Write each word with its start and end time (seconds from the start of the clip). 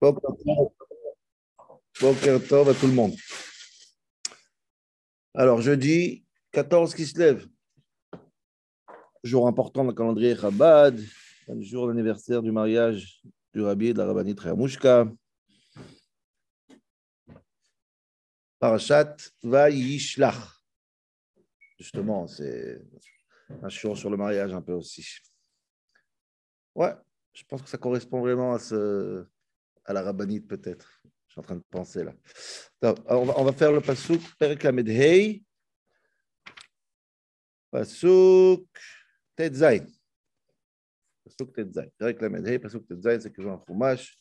Boker 0.00 0.30
Tov 2.48 2.68
à 2.68 2.74
tout 2.74 2.86
le 2.86 2.92
monde. 2.92 3.14
Alors, 5.34 5.60
jeudi 5.60 6.24
14 6.52 6.94
qui 6.94 7.06
se 7.06 7.18
lève? 7.18 7.46
Jour 9.22 9.48
important 9.48 9.82
dans 9.82 9.90
le 9.90 9.96
calendrier 9.96 10.36
Chabad, 10.36 11.00
jour 11.60 11.88
d'anniversaire 11.88 12.42
du 12.42 12.52
mariage 12.52 13.22
du 13.52 13.62
rabbi 13.62 13.88
et 13.88 13.92
de 13.92 13.98
la 13.98 14.06
rabbinite 14.06 14.40
Ramushka. 14.40 15.06
Parashat 18.58 19.16
Vayishlach. 19.42 20.62
Justement, 21.78 22.26
c'est 22.26 22.80
un 23.62 23.68
jour 23.68 23.96
sur 23.96 24.10
le 24.10 24.16
mariage 24.16 24.52
un 24.52 24.62
peu 24.62 24.72
aussi. 24.72 25.06
Ouais, 26.74 26.94
je 27.32 27.44
pense 27.44 27.62
que 27.62 27.68
ça 27.68 27.78
correspond 27.78 28.20
vraiment 28.20 28.54
à, 28.54 28.58
ce, 28.58 29.26
à 29.84 29.92
la 29.92 30.02
rabbinite 30.02 30.46
peut-être. 30.48 31.00
Je 31.26 31.32
suis 31.32 31.40
en 31.40 31.42
train 31.42 31.56
de 31.56 31.64
penser 31.70 32.04
là. 32.04 32.14
on, 32.82 33.24
va, 33.24 33.34
on 33.38 33.44
va 33.44 33.52
faire 33.52 33.72
le 33.72 33.80
pasouk 33.80 34.20
Perek 34.38 34.62
Lamed 34.62 34.88
Hei. 34.88 35.44
Pasouk 37.70 38.68
Tetzain. 39.34 39.84
Pasouk 41.24 41.52
Tetzain. 41.52 41.86
Perek 41.98 42.20
Lamed 42.20 42.46
Hei, 42.46 42.58
Pasouk 42.58 42.86
Tetzain, 42.86 43.18
c'est 43.18 43.32
que 43.32 43.42
j'ai 43.42 43.50
un 43.50 43.58
fromage. 43.58 44.16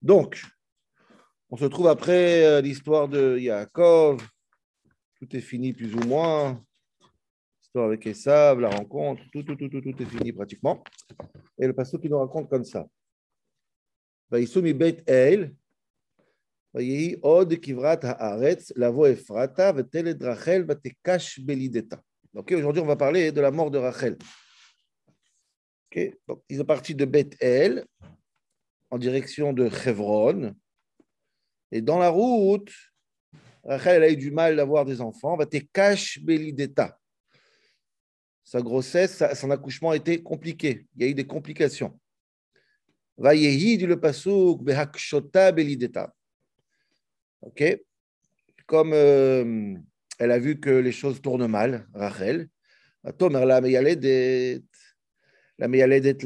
Donc, 0.00 0.42
on 1.50 1.56
se 1.56 1.66
trouve 1.66 1.88
après 1.88 2.44
euh, 2.44 2.60
l'histoire 2.60 3.08
de 3.08 3.38
Yaakov. 3.38 4.26
Tout 5.16 5.36
est 5.36 5.40
fini 5.40 5.72
plus 5.72 5.94
ou 5.94 6.00
moins 6.00 6.64
avec 7.83 8.07
Esav, 8.07 8.59
la 8.59 8.69
rencontre, 8.69 9.21
tout, 9.31 9.43
tout, 9.43 9.55
tout, 9.55 9.69
tout, 9.69 9.81
tout 9.81 10.01
est 10.01 10.05
fini 10.05 10.31
pratiquement. 10.31 10.83
Et 11.59 11.67
le 11.67 11.73
pasteur 11.73 12.01
qui 12.01 12.09
nous 12.09 12.19
raconte 12.19 12.49
comme 12.49 12.63
ça. 12.63 12.85
ויסעו 14.31 14.61
מבית 14.63 15.09
אל, 15.09 15.47
ויהי 16.75 17.15
עוד 17.21 17.53
כברת 17.61 18.03
הארץ, 18.03 18.71
לבוא 18.77 19.07
אפרתה, 19.13 19.71
ותלד 19.75 20.23
רחל, 20.23 20.65
ותקש 20.67 21.39
בלידתה. 21.39 21.95
Ok, 22.35 22.51
aujourd'hui, 22.51 22.81
on 22.81 22.85
va 22.85 22.97
parler 22.97 23.31
de 23.31 23.41
la 23.41 23.51
mort 23.51 23.71
de 23.71 23.79
Rachel. 23.79 24.17
Ok, 25.87 26.11
donc 26.27 26.43
ils 26.49 26.57
sont 26.57 26.65
partis 26.65 26.93
de 26.93 27.05
Beth 27.05 27.35
El 27.41 27.85
en 28.91 28.97
direction 28.99 29.53
de 29.53 29.65
Hebron. 29.65 30.53
Et 31.71 31.81
dans 31.81 31.97
la 31.97 32.09
route, 32.09 32.71
Rachel 33.63 33.95
elle 33.95 34.03
a 34.03 34.11
eu 34.11 34.17
du 34.17 34.29
mal 34.29 34.57
d'avoir 34.57 34.85
des 34.85 34.99
enfants. 35.01 35.35
Va 35.37 35.45
te 35.45 35.57
cache 35.73 36.19
Belideta 36.21 36.99
sa 38.52 38.60
grossesse, 38.60 39.22
son 39.34 39.50
accouchement 39.50 39.94
été 39.94 40.22
compliqué. 40.22 40.86
Il 40.94 41.02
y 41.02 41.06
a 41.06 41.08
eu 41.08 41.14
des 41.14 41.26
complications. 41.26 41.98
Vayehi 43.16 43.78
dit 43.78 43.86
le 43.86 43.98
pasuk 43.98 44.62
behakshota 44.62 45.52
belideta. 45.52 46.14
Ok 47.40 47.62
Comme 48.66 48.92
euh, 48.92 49.74
elle 50.18 50.30
a 50.30 50.38
vu 50.38 50.60
que 50.60 50.68
les 50.68 50.92
choses 50.92 51.22
tournent 51.22 51.46
mal, 51.46 51.88
Rachel, 51.94 52.50
Tomer 53.16 53.46
la 53.46 53.62
meyaledet, 53.62 54.60
la 55.58 55.66
meyaledet, 55.66 56.18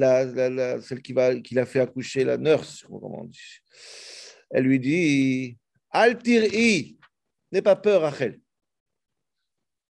celle 0.83 1.03
qui, 1.03 1.13
va, 1.13 1.37
qui 1.37 1.55
l'a 1.55 1.65
fait 1.65 1.81
accoucher, 1.81 2.25
la 2.25 2.39
nurse, 2.39 2.85
comment 2.89 3.21
on 3.21 3.25
dit. 3.27 3.61
Elle 4.51 4.65
lui 4.65 4.81
dit 4.81 5.59
Altir'i, 5.91 6.99
n'aie 7.53 7.63
pas 7.63 7.77
peur, 7.77 8.03
Rachel. 8.03 8.41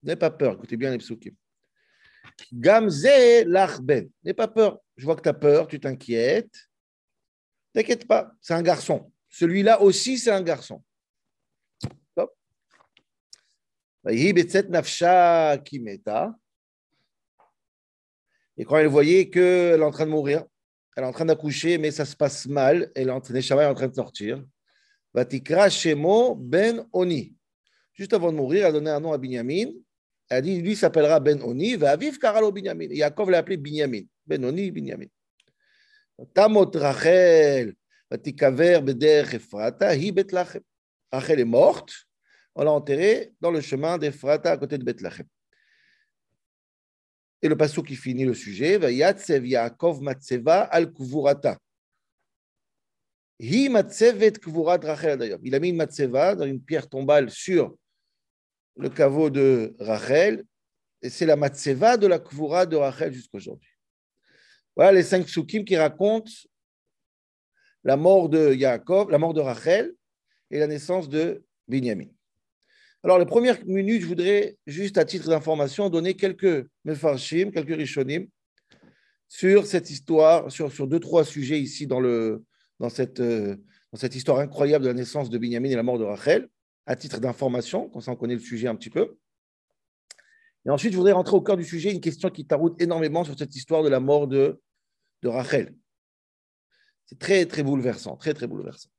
N'aie 0.02 0.16
pas 0.16 0.30
peur, 0.30 0.52
écoutez 0.52 0.76
bien 0.76 0.90
les 0.90 0.98
psukim. 0.98 1.34
Gamze 2.52 3.06
l'achben. 3.46 4.10
N'aie 4.24 4.34
pas 4.34 4.48
peur. 4.48 4.78
Je 4.96 5.04
vois 5.04 5.16
que 5.16 5.22
tu 5.22 5.28
as 5.28 5.34
peur, 5.34 5.66
tu 5.66 5.80
t'inquiètes. 5.80 6.68
T'inquiète 7.72 8.06
pas, 8.06 8.32
c'est 8.40 8.54
un 8.54 8.62
garçon. 8.62 9.12
Celui-là 9.28 9.82
aussi, 9.82 10.18
c'est 10.18 10.30
un 10.30 10.42
garçon. 10.42 10.82
Et 18.56 18.64
quand 18.64 18.78
elle 18.78 18.86
voyait 18.86 19.28
qu'elle 19.28 19.80
est 19.80 19.84
en 19.84 19.90
train 19.90 20.06
de 20.06 20.10
mourir, 20.10 20.44
elle 20.96 21.04
est 21.04 21.06
en 21.06 21.12
train 21.12 21.26
d'accoucher, 21.26 21.76
mais 21.76 21.90
ça 21.90 22.04
se 22.06 22.16
passe 22.16 22.46
mal, 22.46 22.90
elle 22.94 23.08
est 23.08 23.12
en 23.12 23.20
train, 23.20 23.34
est 23.34 23.52
en 23.52 23.74
train 23.74 23.88
de 23.88 23.94
sortir. 23.94 24.42
Ben 25.12 26.86
Oni. 26.92 27.34
Juste 27.92 28.12
avant 28.12 28.32
de 28.32 28.36
mourir, 28.36 28.60
elle 28.60 28.66
a 28.66 28.72
donné 28.72 28.90
un 28.90 29.00
nom 29.00 29.12
à 29.12 29.18
Binyamin, 29.18 29.72
elle 30.28 30.42
dit, 30.42 30.60
lui 30.60 30.74
s'appellera 30.74 31.20
Ben 31.20 31.40
Oni, 31.42 31.76
va 31.76 31.96
vivre 31.96 32.18
Karalo 32.18 32.50
Binyamin. 32.50 32.88
Yaakov 32.90 33.30
l'a 33.30 33.38
appelé 33.38 33.56
Binyamin. 33.56 34.02
Ben 34.26 34.44
Oni, 34.44 34.70
Binyamin. 34.70 35.06
Tamot 36.34 36.70
Rachel, 36.74 37.74
Vatikaver 38.10 38.80
Beder 38.80 39.24
Efrata, 39.32 39.94
Hi 39.94 40.10
Betlachem. 40.12 40.62
Rachel 41.12 41.40
est 41.40 41.44
morte, 41.44 41.92
on 42.54 42.64
l'a 42.64 42.72
enterrée 42.72 43.32
dans 43.40 43.50
le 43.50 43.60
chemin 43.60 43.98
d'Efrata 43.98 44.52
à 44.52 44.56
côté 44.56 44.78
de 44.78 44.84
Bethlachem. 44.84 45.26
Et 47.42 47.48
le 47.48 47.56
passage 47.56 47.84
qui 47.84 47.94
finit 47.94 48.24
le 48.24 48.34
sujet, 48.34 48.78
va 48.78 48.90
Yatsev 48.90 49.46
Yaakov 49.46 50.02
Matseva 50.02 50.62
al 50.62 50.92
Kuvurata. 50.92 51.58
Hi 53.38 53.68
Matsevet 53.68 54.32
Kuvurat 54.32 54.80
Rachel 54.82 55.18
d'ailleurs. 55.18 55.38
Il 55.42 55.54
a 55.54 55.60
mis 55.60 55.72
Matseva 55.72 56.34
dans 56.34 56.46
une 56.46 56.60
pierre 56.60 56.88
tombale 56.88 57.30
sur 57.30 57.76
le 58.76 58.88
caveau 58.88 59.30
de 59.30 59.74
Rachel, 59.78 60.44
et 61.02 61.10
c'est 61.10 61.26
la 61.26 61.36
matseva 61.36 61.96
de 61.96 62.06
la 62.06 62.18
kvura 62.18 62.66
de 62.66 62.76
Rachel 62.76 63.12
jusqu'à 63.12 63.38
aujourd'hui. 63.38 63.70
Voilà 64.74 64.92
les 64.92 65.02
cinq 65.02 65.26
psukim 65.26 65.64
qui 65.64 65.76
racontent 65.76 66.30
la 67.84 67.96
mort 67.96 68.28
de 68.28 68.52
Yaakov, 68.52 69.10
la 69.10 69.18
mort 69.18 69.32
de 69.32 69.40
Rachel 69.40 69.94
et 70.50 70.58
la 70.58 70.66
naissance 70.66 71.08
de 71.08 71.44
Binyamin. 71.68 72.08
Alors, 73.02 73.18
les 73.18 73.26
premières 73.26 73.64
minutes, 73.64 74.02
je 74.02 74.06
voudrais 74.06 74.56
juste 74.66 74.98
à 74.98 75.04
titre 75.04 75.28
d'information 75.28 75.88
donner 75.88 76.14
quelques 76.14 76.66
mefarshim, 76.84 77.52
quelques 77.52 77.76
rishonim 77.76 78.26
sur 79.28 79.66
cette 79.66 79.90
histoire, 79.90 80.50
sur, 80.50 80.72
sur 80.72 80.86
deux, 80.86 81.00
trois 81.00 81.24
sujets 81.24 81.60
ici 81.60 81.86
dans, 81.86 82.00
le, 82.00 82.44
dans, 82.80 82.88
cette, 82.88 83.20
euh, 83.20 83.56
dans 83.92 83.98
cette 83.98 84.14
histoire 84.14 84.40
incroyable 84.40 84.84
de 84.84 84.88
la 84.88 84.94
naissance 84.94 85.30
de 85.30 85.38
Binyamin 85.38 85.70
et 85.70 85.76
la 85.76 85.82
mort 85.82 85.98
de 85.98 86.04
Rachel 86.04 86.48
à 86.86 86.96
titre 86.96 87.20
d'information, 87.20 87.88
comme 87.88 88.00
ça 88.00 88.12
on 88.12 88.16
connaît 88.16 88.34
le 88.34 88.40
sujet 88.40 88.68
un 88.68 88.76
petit 88.76 88.90
peu. 88.90 89.18
Et 90.64 90.70
ensuite, 90.70 90.92
je 90.92 90.96
voudrais 90.96 91.12
rentrer 91.12 91.36
au 91.36 91.40
cœur 91.40 91.56
du 91.56 91.64
sujet, 91.64 91.92
une 91.92 92.00
question 92.00 92.28
qui 92.30 92.46
taroute 92.46 92.80
énormément 92.80 93.24
sur 93.24 93.38
cette 93.38 93.54
histoire 93.54 93.82
de 93.84 93.88
la 93.88 94.00
mort 94.00 94.26
de, 94.26 94.60
de 95.22 95.28
Rachel. 95.28 95.74
C'est 97.06 97.18
très, 97.18 97.46
très 97.46 97.62
bouleversant, 97.62 98.16
très, 98.16 98.34
très 98.34 98.48
bouleversant. 98.48 98.90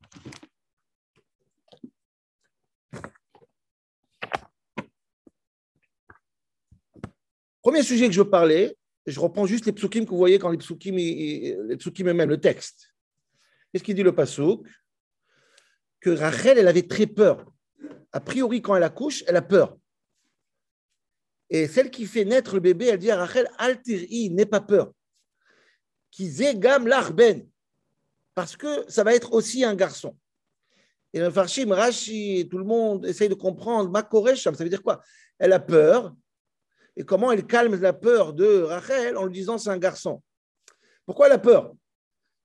Premier 7.61 7.83
sujet 7.83 8.07
que 8.07 8.13
je 8.13 8.21
parler, 8.21 8.77
je 9.05 9.19
reprends 9.19 9.45
juste 9.45 9.65
les 9.65 9.73
psukim 9.73 10.05
que 10.05 10.11
vous 10.11 10.17
voyez 10.17 10.39
quand 10.39 10.49
les 10.49 10.57
psukim, 10.57 10.95
les 10.95 11.75
psukim 11.77 12.07
eux-mêmes, 12.07 12.29
le 12.29 12.39
texte. 12.39 12.93
Qu'est-ce 13.71 13.83
qu'il 13.83 13.95
dit 13.95 14.03
le 14.03 14.15
pasouk 14.15 14.65
Que 15.99 16.11
Rachel, 16.11 16.57
elle 16.57 16.69
avait 16.69 16.87
très 16.87 17.07
peur 17.07 17.45
a 18.11 18.19
priori, 18.19 18.61
quand 18.61 18.75
elle 18.75 18.83
accouche, 18.83 19.23
elle 19.27 19.35
a 19.35 19.41
peur. 19.41 19.77
Et 21.49 21.67
celle 21.67 21.89
qui 21.89 22.05
fait 22.05 22.25
naître 22.25 22.55
le 22.55 22.59
bébé, 22.59 22.87
elle 22.87 22.99
dit 22.99 23.11
à 23.11 23.17
Rachel, 23.17 23.49
Altiri, 23.57 24.29
n'aie 24.31 24.45
pas 24.45 24.61
peur. 24.61 24.91
Qui 26.11 26.29
gam 26.55 26.87
l'arben. 26.87 27.47
Parce 28.35 28.57
que 28.57 28.89
ça 28.89 29.03
va 29.03 29.13
être 29.13 29.33
aussi 29.33 29.63
un 29.63 29.75
garçon. 29.75 30.17
Et 31.13 31.19
le 31.19 31.29
Farshim, 31.29 31.71
Rashi, 31.71 32.47
tout 32.49 32.57
le 32.57 32.65
monde 32.65 33.05
essaye 33.05 33.29
de 33.29 33.33
comprendre, 33.33 33.89
Makoresham, 33.89 34.55
ça 34.55 34.63
veut 34.63 34.69
dire 34.69 34.83
quoi? 34.83 35.01
Elle 35.39 35.53
a 35.53 35.59
peur. 35.59 36.13
Et 36.95 37.03
comment 37.03 37.31
elle 37.31 37.45
calme 37.45 37.79
la 37.79 37.93
peur 37.93 38.33
de 38.33 38.63
Rachel 38.63 39.17
en 39.17 39.25
lui 39.25 39.33
disant 39.33 39.57
c'est 39.57 39.69
un 39.69 39.77
garçon? 39.77 40.21
Pourquoi 41.05 41.27
elle 41.27 41.33
a 41.33 41.39
peur? 41.39 41.73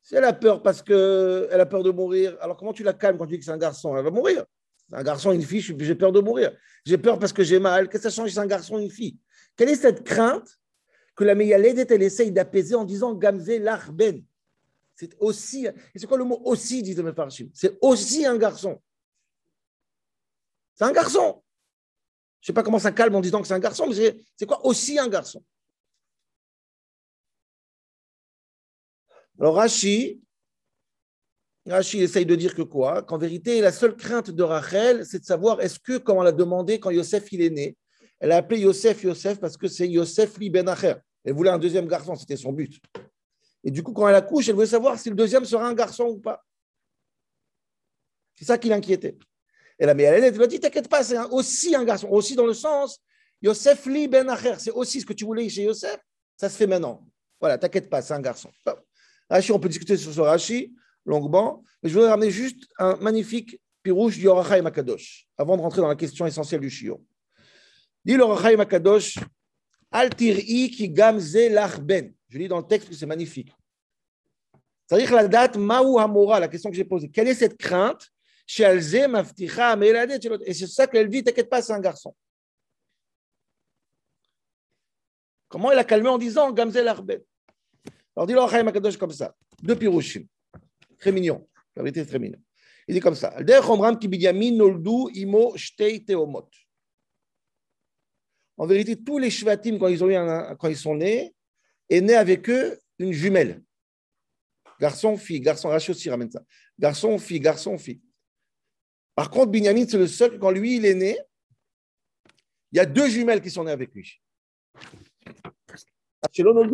Si 0.03 0.15
elle 0.15 0.25
a 0.25 0.33
peur 0.33 0.63
parce 0.63 0.83
qu'elle 0.83 1.61
a 1.61 1.67
peur 1.67 1.83
de 1.83 1.91
mourir, 1.91 2.37
alors 2.41 2.57
comment 2.57 2.73
tu 2.73 2.83
la 2.83 2.93
calmes 2.93 3.19
quand 3.19 3.27
tu 3.27 3.33
dis 3.33 3.39
que 3.39 3.45
c'est 3.45 3.51
un 3.51 3.59
garçon? 3.59 3.97
Elle 3.97 4.05
va 4.05 4.11
mourir. 4.11 4.45
Un 4.93 5.03
garçon, 5.03 5.33
une 5.33 5.43
fille, 5.43 5.61
j'ai 5.61 5.95
peur 5.95 6.13
de 6.13 6.21
mourir. 6.21 6.57
J'ai 6.85 6.99
peur 6.99 7.19
parce 7.19 7.33
que 7.33 7.43
j'ai 7.43 7.59
mal. 7.59 7.89
Qu'est-ce 7.89 8.05
que 8.05 8.11
ça 8.11 8.15
change 8.15 8.29
si 8.29 8.35
c'est 8.35 8.41
un 8.41 8.47
garçon, 8.47 8.79
une 8.79 8.91
fille 8.91 9.19
Quelle 9.57 9.71
est 9.71 9.77
cette 9.77 10.05
crainte 10.05 10.61
que 11.15 11.25
la 11.25 11.35
Meyaledet, 11.35 11.87
elle 11.91 12.03
essaye 12.03 12.31
d'apaiser 12.31 12.75
en 12.75 12.85
disant 12.85 13.15
Gamze 13.15 13.49
l'arben 13.49 14.23
C'est 14.95 15.15
aussi. 15.19 15.67
C'est 15.95 16.07
quoi 16.07 16.19
le 16.19 16.25
mot 16.25 16.41
aussi, 16.45 16.83
dit 16.83 16.95
le 16.95 17.15
C'est 17.55 17.79
aussi 17.81 18.27
un 18.27 18.37
garçon. 18.37 18.81
C'est 20.75 20.85
un 20.85 20.93
garçon. 20.93 21.43
Je 22.41 22.47
ne 22.47 22.47
sais 22.49 22.55
pas 22.55 22.63
comment 22.63 22.79
ça 22.79 22.93
calme 22.93 23.15
en 23.15 23.21
disant 23.21 23.41
que 23.41 23.47
c'est 23.47 23.55
un 23.55 23.61
garçon, 23.61 23.87
mais 23.89 24.17
c'est 24.37 24.47
quoi 24.47 24.65
aussi 24.67 24.99
un 24.99 25.09
garçon? 25.09 25.45
Alors 29.39 29.55
Rashi, 29.55 30.21
Rashi 31.67 32.01
essaye 32.01 32.27
de 32.27 32.35
dire 32.35 32.55
que 32.55 32.63
quoi? 32.63 33.03
Qu'en 33.03 33.19
vérité, 33.19 33.61
la 33.61 33.71
seule 33.71 33.97
crainte 33.97 34.31
de 34.31 34.43
Rachel, 34.43 35.07
c'est 35.07 35.21
de 35.21 35.25
savoir 35.25 35.61
est-ce 35.61 35.79
que, 35.79 35.99
comme 35.99 36.19
on 36.19 36.23
l'a 36.23 36.33
demandé 36.33 36.81
quand 36.81 36.91
Yosef 36.91 37.31
il 37.33 37.43
est 37.43 37.51
né, 37.51 37.77
elle 38.19 38.33
a 38.33 38.37
appelé 38.37 38.61
Yosef 38.61 39.03
Yosef 39.03 39.39
parce 39.41 39.57
que 39.57 39.69
c'est 39.69 39.89
Yosef 39.89 40.39
li 40.39 40.51
ben 40.51 40.69
Acher. 40.69 40.95
Elle 41.25 41.35
voulait 41.35 41.51
un 41.51 41.59
deuxième 41.59 41.87
garçon, 41.87 42.15
c'était 42.17 42.37
son 42.37 42.53
but. 42.53 42.81
Et 43.65 43.71
du 43.71 43.83
coup, 43.83 43.93
quand 43.93 44.09
elle 44.09 44.15
accouche, 44.15 44.49
elle 44.49 44.55
voulait 44.55 44.67
savoir 44.67 44.99
si 44.99 45.09
le 45.09 45.15
deuxième 45.15 45.45
sera 45.45 45.67
un 45.67 45.75
garçon 45.75 46.05
ou 46.05 46.19
pas. 46.19 46.45
C'est 48.35 48.45
ça 48.45 48.59
qui 48.59 48.69
l'inquiétait. 48.69 49.17
Et 49.79 49.87
la 49.87 49.95
Méalène, 49.95 50.25
elle 50.25 50.35
lui 50.35 50.43
a 50.43 50.47
dit 50.49 50.59
T'inquiète 50.59 50.89
pas, 50.89 51.05
c'est 51.05 51.19
aussi 51.31 51.75
un 51.75 51.85
garçon. 51.85 52.09
Aussi 52.11 52.35
dans 52.35 52.47
le 52.47 52.55
sens 52.55 53.01
Yosef 53.41 53.87
li 53.87 54.09
ben 54.09 54.29
acher, 54.29 54.55
c'est 54.59 54.71
aussi 54.71 55.01
ce 55.01 55.07
que 55.07 55.13
tu 55.13 55.25
voulais 55.25 55.49
chez 55.49 55.65
Yosef, 55.65 55.99
ça 56.37 56.49
se 56.49 56.57
fait 56.57 56.67
maintenant. 56.67 57.05
Voilà, 57.41 57.59
t'inquiète 57.59 57.91
pas, 57.91 58.03
c'est 58.03 58.15
un 58.15 58.21
garçon. 58.21 58.51
Rashi, 59.29 59.51
on 59.51 59.59
peut 59.59 59.69
discuter 59.69 59.97
sur 59.97 60.13
ce 60.13 60.21
Rashi 60.21 60.73
longuement, 61.05 61.65
mais 61.83 61.89
je 61.89 61.95
voudrais 61.95 62.11
ramener 62.11 62.31
juste 62.31 62.67
un 62.79 62.97
magnifique 62.97 63.61
pirouche 63.83 64.17
du 64.17 64.25
Yorachai 64.25 64.63
Makadosh, 64.63 65.27
avant 65.37 65.57
de 65.57 65.63
rentrer 65.63 65.81
dans 65.81 65.89
la 65.89 65.97
question 65.97 66.27
essentielle 66.27 66.61
du 66.61 66.71
Shiur. 66.71 66.99
Dit 68.05 68.15
le 68.15 68.57
Makadosh, 68.57 69.19
Altir'i 69.91 70.71
ki 70.71 70.89
gamze 70.89 71.37
ben. 71.83 72.15
Je 72.29 72.39
lis 72.39 72.49
dans 72.49 72.59
le 72.59 72.67
texte 72.67 72.89
que 72.89 72.95
c'est 72.95 73.07
magnifique. 73.07 73.53
C'est-à-dire 74.87 75.15
la 75.15 75.29
date 75.29 75.57
Maou 75.57 75.99
Hamora, 75.99 76.41
la 76.41 76.49
question 76.49 76.71
que 76.71 76.77
j'ai 76.77 76.85
posée. 76.85 77.11
Quelle 77.11 77.29
est 77.29 77.35
cette 77.35 77.59
crainte 77.59 78.11
chez 78.47 78.65
Alze, 78.65 78.95
Et 78.95 80.55
c'est 80.55 80.67
ça 80.67 80.87
qu'elle 80.87 81.09
dit, 81.09 81.23
t'inquiète 81.23 81.49
pas, 81.49 81.63
c'est 81.63 81.73
un 81.73 81.81
garçon. 81.81 82.15
Comment 85.49 85.71
il 85.71 85.79
a 85.79 85.85
calmé 85.85 86.09
en 86.09 86.19
disant 86.19 86.51
Gamzel 86.51 86.89
Arben 86.89 87.21
Alors 88.17 88.27
dit 88.27 88.33
le 88.33 88.63
Makadosh 88.63 88.97
comme 88.97 89.13
ça, 89.13 89.35
deux 89.63 89.77
pirouchim, 89.77 90.25
très 91.03 91.13
mignon, 91.13 91.47
la 91.75 91.83
vérité 91.83 92.01
c'est 92.01 92.11
très 92.11 92.19
mignon. 92.21 92.39
Il 92.87 92.95
dit 92.95 93.01
comme 93.01 93.15
ça. 93.15 93.35
En 98.57 98.67
vérité, 98.67 98.97
tous 99.03 99.19
les 99.19 99.31
shvatim, 99.31 99.79
quand 99.79 99.89
ils, 99.89 100.05
ont 100.05 100.11
eu 100.11 100.57
quand 100.59 100.69
ils 100.69 100.77
sont 100.77 100.95
nés, 100.95 101.35
est 101.89 102.01
né 102.01 102.15
avec 102.15 102.49
eux 102.49 102.79
une 102.99 103.13
jumelle. 103.13 103.63
Garçon, 104.81 105.17
fille, 105.17 105.41
garçon, 105.41 105.69
Rashi 105.69 105.91
aussi 105.91 106.11
ramène 106.11 106.31
ça. 106.31 106.43
Garçon, 106.79 107.19
fille, 107.19 107.41
garçon, 107.41 107.79
fille. 107.79 108.01
Par 109.15 109.31
contre, 109.31 109.51
Binyamin, 109.51 109.87
c'est 109.87 109.99
le 109.99 110.07
seul, 110.07 110.39
quand 110.39 110.51
lui, 110.51 110.77
il 110.77 110.87
est 110.87 110.95
né, 110.95 111.19
il 112.73 112.79
y 112.79 112.81
a 112.81 112.87
deux 112.87 113.09
jumelles 113.09 113.43
qui 113.43 113.51
sont 113.51 113.65
nées 113.65 113.73
avec 113.73 113.93
lui. 113.95 114.21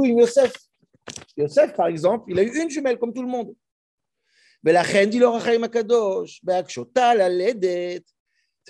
Yosef. 0.08 0.52
Yosef, 1.36 1.74
par 1.74 1.88
exemple, 1.88 2.30
il 2.30 2.38
a 2.38 2.42
eu 2.42 2.62
une 2.62 2.70
jumelle 2.70 2.98
comme 2.98 3.12
tout 3.12 3.22
le 3.22 3.28
monde. 3.28 3.54
Mais 4.62 4.72
la 4.72 4.82
reine 4.82 5.10
dit 5.10 5.20
Makadosh, 5.20 6.40
ça 6.44 6.62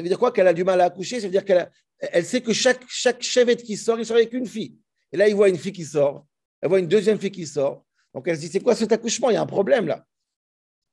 veut 0.02 0.08
dire 0.08 0.18
quoi 0.18 0.32
Qu'elle 0.32 0.46
a 0.46 0.52
du 0.52 0.64
mal 0.64 0.80
à 0.80 0.84
accoucher 0.84 1.20
Ça 1.20 1.26
veut 1.26 1.32
dire 1.32 1.44
qu'elle 1.44 1.70
elle 2.00 2.24
sait 2.24 2.40
que 2.40 2.52
chaque, 2.52 2.82
chaque 2.88 3.22
chevette 3.22 3.62
qui 3.62 3.76
sort, 3.76 3.98
il 3.98 4.06
sort 4.06 4.16
avec 4.16 4.32
une 4.32 4.46
fille. 4.46 4.76
Et 5.12 5.16
là, 5.16 5.28
il 5.28 5.34
voit 5.34 5.48
une 5.48 5.58
fille 5.58 5.72
qui 5.72 5.84
sort, 5.84 6.26
elle 6.60 6.68
voit 6.68 6.78
une 6.78 6.86
deuxième 6.86 7.18
fille 7.18 7.32
qui 7.32 7.46
sort. 7.46 7.84
Donc 8.14 8.28
elle 8.28 8.36
se 8.36 8.42
dit 8.42 8.48
C'est 8.48 8.60
quoi 8.60 8.74
cet 8.74 8.92
accouchement 8.92 9.30
Il 9.30 9.34
y 9.34 9.36
a 9.36 9.42
un 9.42 9.46
problème 9.46 9.86
là. 9.86 10.04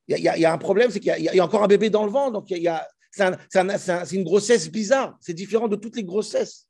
Il 0.07 0.17
y 0.19 0.27
a, 0.27 0.53
un 0.53 0.57
problème, 0.59 0.91
c'est 0.91 0.99
qu'il 0.99 1.17
y, 1.17 1.39
a 1.39 1.43
encore 1.43 1.63
un 1.63 1.67
bébé 1.67 1.89
dans 1.89 2.05
le 2.05 2.11
ventre. 2.11 2.33
Donc 2.33 2.47
c'est 2.47 4.15
une 4.15 4.23
grossesse 4.23 4.69
bizarre. 4.69 5.17
C'est 5.19 5.33
différent 5.33 5.67
de 5.67 5.75
toutes 5.75 5.95
les 5.95 6.03
grossesses. 6.03 6.67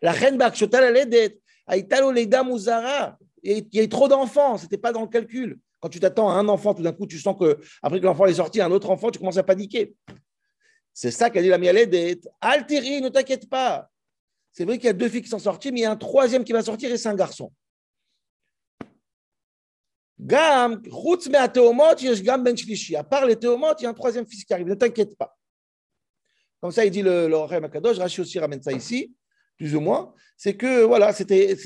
La 0.00 0.12
reine 0.12 0.38
Bakshotal, 0.38 0.96
elle 0.96 1.12
est 1.12 1.40
il 1.70 3.66
y 3.72 3.80
a 3.80 3.82
eu 3.82 3.88
trop 3.88 4.08
d'enfants, 4.08 4.56
ce 4.56 4.62
n'était 4.64 4.78
pas 4.78 4.92
dans 4.92 5.02
le 5.02 5.08
calcul. 5.08 5.58
Quand 5.80 5.88
tu 5.88 6.00
t'attends 6.00 6.30
à 6.30 6.34
un 6.34 6.48
enfant, 6.48 6.74
tout 6.74 6.82
d'un 6.82 6.92
coup, 6.92 7.06
tu 7.06 7.18
sens 7.18 7.36
que 7.38 7.58
après 7.82 8.00
que 8.00 8.04
l'enfant 8.04 8.26
est 8.26 8.34
sorti, 8.34 8.60
un 8.60 8.70
autre 8.70 8.90
enfant, 8.90 9.10
tu 9.10 9.18
commences 9.18 9.36
à 9.36 9.42
paniquer. 9.42 9.94
C'est 10.92 11.10
ça 11.10 11.30
qu'a 11.30 11.40
dit 11.40 11.48
la 11.48 11.58
Mialédet. 11.58 12.20
Altéri, 12.40 13.00
ne 13.00 13.08
t'inquiète 13.08 13.48
pas. 13.48 13.88
C'est 14.52 14.64
vrai 14.64 14.78
qu'il 14.78 14.86
y 14.86 14.90
a 14.90 14.94
deux 14.94 15.08
filles 15.08 15.22
qui 15.22 15.28
sont 15.28 15.38
sorties, 15.38 15.70
mais 15.70 15.80
il 15.80 15.82
y 15.82 15.86
a 15.86 15.92
un 15.92 15.96
troisième 15.96 16.42
qui 16.42 16.52
va 16.52 16.62
sortir 16.62 16.90
et 16.90 16.96
c'est 16.96 17.08
un 17.08 17.14
garçon. 17.14 17.52
Gam, 20.18 20.82
ben 20.82 21.46
À 22.96 23.04
part 23.04 23.26
les 23.26 23.36
théomot, 23.36 23.74
il 23.78 23.82
y 23.84 23.86
a 23.86 23.90
un 23.90 23.94
troisième 23.94 24.26
fils 24.26 24.44
qui 24.44 24.52
arrive. 24.52 24.66
Ne 24.66 24.74
t'inquiète 24.74 25.16
pas. 25.16 25.38
Comme 26.60 26.72
ça, 26.72 26.84
il 26.84 26.90
dit 26.90 27.02
le, 27.02 27.28
le 27.28 27.60
Makadosh. 27.60 27.98
Rashi 27.98 28.20
aussi 28.20 28.40
ramène 28.40 28.60
ça 28.60 28.72
ici 28.72 29.14
plus 29.58 29.74
ou 29.74 29.80
moins, 29.80 30.14
c'est 30.36 30.56
que, 30.56 30.84
voilà, 30.84 31.12
c'était. 31.12 31.56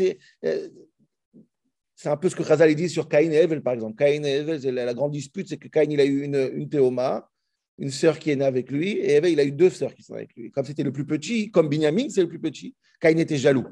C'est, 2.02 2.08
un 2.08 2.16
peu 2.16 2.28
ce 2.28 2.34
que 2.34 2.43
Khazali 2.43 2.75
dit 2.75 2.88
sur 2.88 3.08
Caïn 3.08 3.31
et 3.31 3.37
Evel, 3.37 3.62
par 3.62 3.75
exemple. 3.75 3.94
Caïn 3.94 4.25
et 4.25 4.38
Evel, 4.38 4.75
la 4.75 4.93
grande 4.93 5.12
dispute, 5.12 5.49
c'est 5.49 5.56
que 5.56 5.69
Caïn, 5.69 5.88
il 5.88 6.00
a 6.00 6.04
eu 6.04 6.25
une, 6.25 6.69
théoma, 6.69 7.31
une 7.78 7.93
sœur 7.93 8.19
qui 8.19 8.32
est 8.32 8.37
née 8.37 8.44
avec 8.44 8.72
lui, 8.72 8.99
et 8.99 9.12
Evel, 9.12 9.31
il 9.31 9.38
a 9.38 9.44
eu 9.44 9.52
deux 9.52 9.70
sœurs 9.70 9.94
qui 9.94 10.02
sont 10.02 10.14
avec 10.14 10.34
lui. 10.34 10.50
Comme 10.50 10.64
c'était 10.64 10.82
le 10.82 10.90
plus 10.90 11.06
petit, 11.06 11.52
comme 11.52 11.69
Binyamin, 11.69 12.08
c'est 12.08 12.22
le 12.22 12.28
plus 12.28 12.40
petit, 12.40 12.75
Caïn 13.00 13.19
était 13.19 13.37
jaloux. 13.37 13.66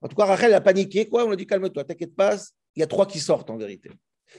En 0.00 0.08
tout 0.08 0.16
cas, 0.16 0.24
Rachel 0.24 0.54
a 0.54 0.62
paniqué, 0.62 1.08
quoi. 1.08 1.26
On 1.26 1.30
a 1.30 1.36
dit, 1.36 1.46
calme-toi, 1.46 1.84
t'inquiète 1.84 2.16
pas, 2.16 2.38
il 2.74 2.80
y 2.80 2.82
a 2.82 2.86
trois 2.86 3.06
qui 3.06 3.18
sortent 3.18 3.50
en 3.50 3.58
vérité. 3.58 3.90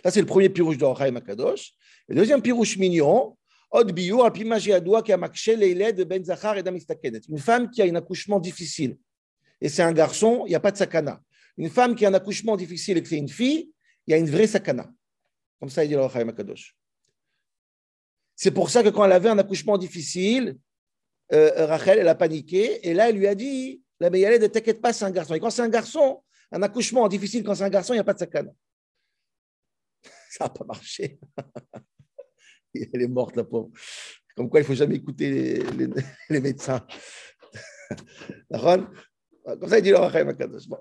Ça, 0.03 0.09
c'est 0.09 0.21
le 0.21 0.25
premier 0.25 0.49
pirouche 0.49 0.77
Rachaim 0.81 1.11
Makadosh. 1.11 1.73
Le 2.07 2.15
deuxième 2.15 2.41
pirouche 2.41 2.77
mignon, 2.77 3.37
Ben 3.71 3.85
Une 7.29 7.37
femme 7.37 7.69
qui 7.69 7.81
a 7.81 7.85
un 7.85 7.95
accouchement 7.95 8.39
difficile 8.39 8.97
et 9.61 9.69
c'est 9.69 9.83
un 9.83 9.91
garçon, 9.91 10.43
il 10.45 10.49
n'y 10.49 10.55
a 10.55 10.59
pas 10.59 10.71
de 10.71 10.77
sakana. 10.77 11.21
Une 11.59 11.69
femme 11.69 11.93
qui 11.93 12.05
a 12.05 12.09
un 12.09 12.13
accouchement 12.13 12.55
difficile 12.55 12.97
et 12.97 13.03
que 13.03 13.09
c'est 13.09 13.17
une 13.17 13.27
fille, 13.27 13.69
il 14.07 14.11
y 14.11 14.13
a 14.13 14.17
une 14.17 14.29
vraie 14.29 14.47
sakana. 14.47 14.89
Comme 15.59 15.69
ça, 15.69 15.83
il 15.83 15.89
dit 15.89 15.93
le 15.93 16.23
Makadosh. 16.23 16.73
C'est 18.33 18.51
pour 18.51 18.69
ça 18.69 18.81
que 18.81 18.87
quand 18.87 19.03
elle 19.03 19.11
avait 19.11 19.27
un 19.27 19.37
accouchement 19.37 19.77
difficile, 19.77 20.57
euh, 21.33 21.65
Rachel, 21.65 21.99
elle 21.99 22.07
a 22.07 22.15
paniqué. 22.15 22.87
Et 22.87 22.93
là, 22.93 23.09
elle 23.09 23.17
lui 23.17 23.27
a 23.27 23.35
dit 23.35 23.83
La 23.99 24.09
ne 24.09 24.47
t'inquiète 24.47 24.81
pas, 24.81 24.93
c'est 24.93 25.03
un 25.03 25.11
garçon. 25.11 25.33
Et 25.33 25.41
quand 25.41 25.49
c'est 25.49 25.61
un 25.61 25.69
garçon, 25.69 26.23
un 26.49 26.61
accouchement 26.63 27.05
difficile, 27.09 27.43
quand 27.43 27.55
c'est 27.55 27.65
un 27.65 27.69
garçon, 27.69 27.91
il 27.91 27.97
n'y 27.97 28.01
a 28.01 28.05
pas 28.05 28.13
de 28.13 28.19
sakana. 28.19 28.51
Ça 30.31 30.45
n'a 30.45 30.49
pas 30.49 30.63
marché. 30.63 31.19
elle 32.73 33.01
est 33.01 33.07
morte, 33.09 33.35
la 33.35 33.43
pauvre. 33.43 33.69
Comme 34.33 34.49
quoi, 34.49 34.61
il 34.61 34.63
ne 34.63 34.67
faut 34.67 34.75
jamais 34.75 34.95
écouter 34.95 35.29
les, 35.29 35.71
les, 35.71 35.89
les 36.29 36.39
médecins. 36.39 36.87
Comme 39.57 39.69
ça, 39.69 39.79
il 39.79 39.83
dit 39.83 39.93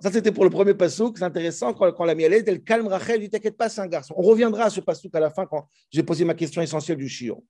Ça, 0.00 0.12
c'était 0.12 0.32
pour 0.32 0.44
le 0.44 0.50
premier 0.50 0.74
pasouk. 0.74 1.18
C'est 1.18 1.24
intéressant 1.24 1.74
quand, 1.74 1.90
quand 1.92 2.04
la 2.04 2.14
mielette, 2.14 2.48
elle 2.48 2.62
calme 2.62 2.86
Rachel, 2.86 3.16
elle 3.16 3.20
dit 3.22 3.30
T'inquiète 3.30 3.56
pas, 3.56 3.68
c'est 3.68 3.80
un 3.80 3.86
garçon. 3.86 4.14
On 4.16 4.22
reviendra 4.22 4.64
à 4.64 4.70
ce 4.70 4.80
pasouk 4.80 5.14
à 5.14 5.20
la 5.20 5.30
fin 5.30 5.46
quand 5.46 5.66
j'ai 5.90 6.02
posé 6.02 6.24
ma 6.24 6.34
question 6.34 6.60
essentielle 6.62 6.98
du 6.98 7.08
chiot. 7.08 7.44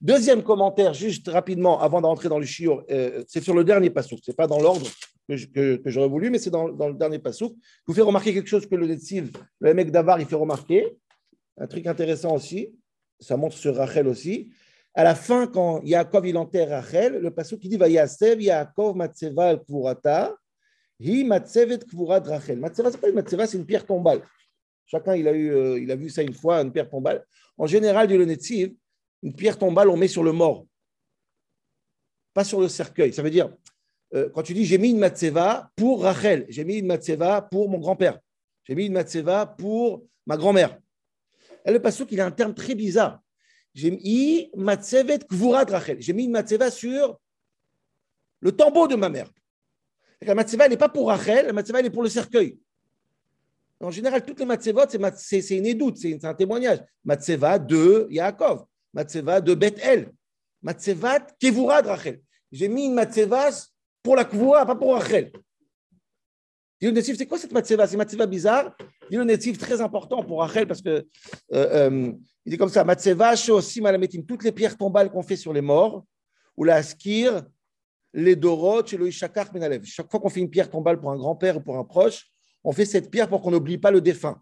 Deuxième 0.00 0.42
commentaire, 0.42 0.94
juste 0.94 1.28
rapidement, 1.28 1.80
avant 1.80 2.00
d'entrer 2.00 2.28
dans 2.28 2.38
le 2.38 2.46
chiot, 2.46 2.82
euh, 2.90 3.22
c'est 3.28 3.42
sur 3.42 3.54
le 3.54 3.62
dernier 3.62 3.90
pasouk. 3.90 4.18
Ce 4.22 4.30
n'est 4.30 4.34
pas 4.34 4.46
dans 4.46 4.60
l'ordre 4.60 4.88
que, 5.28 5.80
j'aurais 5.86 6.08
voulu, 6.08 6.30
mais 6.30 6.38
c'est 6.38 6.50
dans, 6.50 6.66
le 6.66 6.94
dernier 6.94 7.18
pasouk. 7.18 7.54
Je 7.56 7.82
vous 7.86 7.94
fais 7.94 8.02
remarquer 8.02 8.34
quelque 8.34 8.48
chose 8.48 8.66
que 8.66 8.74
le 8.74 8.96
le 9.60 9.74
mec 9.74 9.90
d'Avar, 9.90 10.20
il 10.20 10.26
fait 10.26 10.34
remarquer. 10.36 10.96
Un 11.58 11.66
truc 11.66 11.86
intéressant 11.86 12.34
aussi. 12.34 12.74
Ça 13.20 13.36
montre 13.36 13.56
sur 13.56 13.76
Rachel 13.76 14.08
aussi 14.08 14.50
à 14.94 15.04
la 15.04 15.14
fin, 15.14 15.46
quand 15.46 15.82
Yaakov 15.82 16.26
il 16.26 16.36
enterre 16.36 16.70
Rachel, 16.70 17.18
le 17.18 17.30
passage 17.30 17.58
qui 17.58 17.68
dit 17.68 17.76
Vayasev 17.76 18.40
Yaakov 18.40 18.94
Matseva 18.96 19.48
al 19.48 19.64
Kvurata, 19.64 20.36
hi 21.00 21.24
Matsevet 21.24 21.78
Kvurat 21.78 22.20
Rachel. 22.20 22.58
Matseva, 22.58 22.90
c'est 22.90 23.00
pas 23.00 23.08
une 23.08 23.14
Matseva, 23.14 23.46
c'est 23.46 23.58
une 23.58 23.66
pierre 23.66 23.86
tombale. 23.86 24.22
Chacun 24.86 25.14
il 25.14 25.26
a, 25.26 25.32
eu, 25.32 25.50
euh, 25.50 25.80
il 25.80 25.90
a 25.90 25.96
vu 25.96 26.10
ça 26.10 26.22
une 26.22 26.34
fois, 26.34 26.60
une 26.60 26.72
pierre 26.72 26.90
tombale. 26.90 27.24
En 27.56 27.66
général, 27.66 28.06
du 28.06 28.18
Netziv, 28.18 28.74
une 29.22 29.34
pierre 29.34 29.58
tombale, 29.58 29.88
on 29.88 29.96
met 29.96 30.08
sur 30.08 30.22
le 30.22 30.32
mort, 30.32 30.66
pas 32.34 32.44
sur 32.44 32.60
le 32.60 32.68
cercueil. 32.68 33.12
Ça 33.12 33.22
veut 33.22 33.30
dire, 33.30 33.54
euh, 34.14 34.28
quand 34.30 34.42
tu 34.42 34.52
dis 34.52 34.64
j'ai 34.64 34.78
mis 34.78 34.90
une 34.90 34.98
Matseva 34.98 35.70
pour 35.76 36.02
Rachel, 36.02 36.46
j'ai 36.48 36.64
mis 36.64 36.76
une 36.76 36.86
Matseva 36.86 37.42
pour 37.42 37.68
mon 37.68 37.78
grand-père, 37.78 38.18
j'ai 38.64 38.74
mis 38.74 38.86
une 38.86 38.92
Matseva 38.92 39.46
pour 39.46 40.04
ma 40.26 40.36
grand-mère. 40.36 40.78
Le 41.64 41.78
passage, 41.78 42.06
il 42.10 42.20
a 42.20 42.26
un 42.26 42.30
terme 42.30 42.54
très 42.54 42.74
bizarre. 42.74 43.20
J'ai 43.74 43.90
mis 43.90 44.50
matsevet 44.54 45.20
Rachel. 45.30 45.96
J'ai 46.00 46.12
mis 46.12 46.24
une 46.24 46.32
matseva 46.32 46.70
sur 46.70 47.18
le 48.40 48.52
tombeau 48.52 48.86
de 48.86 48.96
ma 48.96 49.08
mère. 49.08 49.30
La 50.20 50.34
matseva, 50.34 50.68
n'est 50.68 50.76
pas 50.76 50.88
pour 50.88 51.08
Rachel, 51.08 51.46
la 51.46 51.52
matseva, 51.52 51.80
elle 51.80 51.86
est 51.86 51.90
pour 51.90 52.02
le 52.02 52.08
cercueil. 52.08 52.58
En 53.80 53.90
général, 53.90 54.24
toutes 54.24 54.38
les 54.38 54.46
matsevot, 54.46 54.86
c'est 55.16 55.56
une 55.56 55.66
édoute, 55.66 55.98
c'est 55.98 56.24
un 56.24 56.34
témoignage. 56.34 56.78
Matseva 57.04 57.58
de 57.58 58.06
Yaakov, 58.10 58.64
matseva 58.92 59.40
de 59.40 59.54
Beth 59.54 59.80
El, 59.82 60.12
matseva 60.62 61.18
kevurat 61.40 61.82
Rachel. 61.82 62.20
J'ai 62.52 62.68
mis 62.68 62.86
une 62.86 62.94
matseva 62.94 63.48
pour 64.02 64.14
la 64.14 64.24
kvura, 64.24 64.64
pas 64.66 64.76
pour 64.76 64.94
Rachel. 64.94 65.32
C'est 66.82 67.26
quoi 67.26 67.38
cette 67.38 67.52
matseva 67.52 67.86
C'est 67.86 67.96
matseva 67.96 68.26
bizarre. 68.26 68.76
Dit 69.10 69.16
le 69.16 69.56
très 69.56 69.80
important 69.80 70.24
pour 70.24 70.40
Rachel 70.40 70.66
parce 70.66 70.82
que 70.82 70.90
euh, 70.90 71.04
euh, 71.52 72.12
il 72.44 72.50
dit 72.50 72.58
comme 72.58 72.68
ça, 72.68 72.82
Matseva, 72.82 73.34
aussi 73.50 73.80
Malametim, 73.80 74.22
toutes 74.22 74.42
les 74.42 74.52
pierres 74.52 74.76
tombales 74.76 75.10
qu'on 75.10 75.22
fait 75.22 75.36
sur 75.36 75.52
les 75.52 75.60
morts, 75.60 76.04
ou 76.56 76.64
la 76.64 76.82
skir, 76.82 77.42
les 78.12 78.36
dorot, 78.36 78.82
le 78.98 79.08
ishakar 79.08 79.52
menalev. 79.54 79.84
Chaque 79.84 80.10
fois 80.10 80.20
qu'on 80.20 80.28
fait 80.28 80.40
une 80.40 80.50
pierre 80.50 80.68
tombale 80.68 81.00
pour 81.00 81.10
un 81.10 81.16
grand-père 81.16 81.58
ou 81.58 81.60
pour 81.60 81.78
un 81.78 81.84
proche, 81.84 82.26
on 82.64 82.72
fait 82.72 82.84
cette 82.84 83.10
pierre 83.10 83.28
pour 83.28 83.42
qu'on 83.42 83.52
n'oublie 83.52 83.78
pas 83.78 83.90
le 83.90 84.00
défunt. 84.00 84.40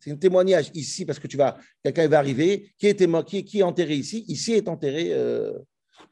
C'est 0.00 0.10
un 0.10 0.16
témoignage 0.16 0.70
ici 0.74 1.04
parce 1.04 1.18
que 1.18 1.26
tu 1.26 1.36
vas, 1.36 1.56
quelqu'un 1.82 2.08
va 2.08 2.18
arriver, 2.18 2.70
qui 2.78 2.86
est, 2.86 3.44
qui 3.44 3.58
est 3.58 3.62
enterré 3.62 3.94
ici 3.94 4.24
Ici 4.28 4.52
est 4.52 4.68
enterré 4.68 5.12
euh, 5.12 5.52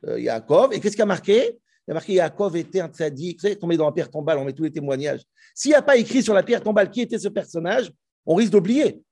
euh, 0.06 0.20
Yaakov. 0.20 0.72
Et 0.72 0.80
qu'est-ce 0.80 0.96
qui 0.96 1.02
a 1.02 1.06
marqué? 1.06 1.58
Il 1.86 1.90
y 1.90 1.92
a 1.92 1.94
marqué 1.94 2.12
Yaakov 2.14 2.56
était 2.56 2.80
un 2.80 2.88
tzaddik. 2.88 3.38
Vous 3.38 3.48
savez, 3.48 3.58
met 3.66 3.76
dans 3.76 3.86
la 3.86 3.92
pierre 3.92 4.10
tombale, 4.10 4.38
on 4.38 4.44
met 4.44 4.52
tous 4.52 4.62
les 4.62 4.70
témoignages. 4.70 5.22
S'il 5.54 5.70
n'y 5.70 5.74
a 5.74 5.82
pas 5.82 5.96
écrit 5.96 6.22
sur 6.22 6.32
la 6.32 6.42
pierre 6.42 6.62
tombale 6.62 6.90
qui 6.90 7.00
était 7.00 7.18
ce 7.18 7.28
personnage, 7.28 7.90
on 8.24 8.36
risque 8.36 8.52
d'oublier. 8.52 9.02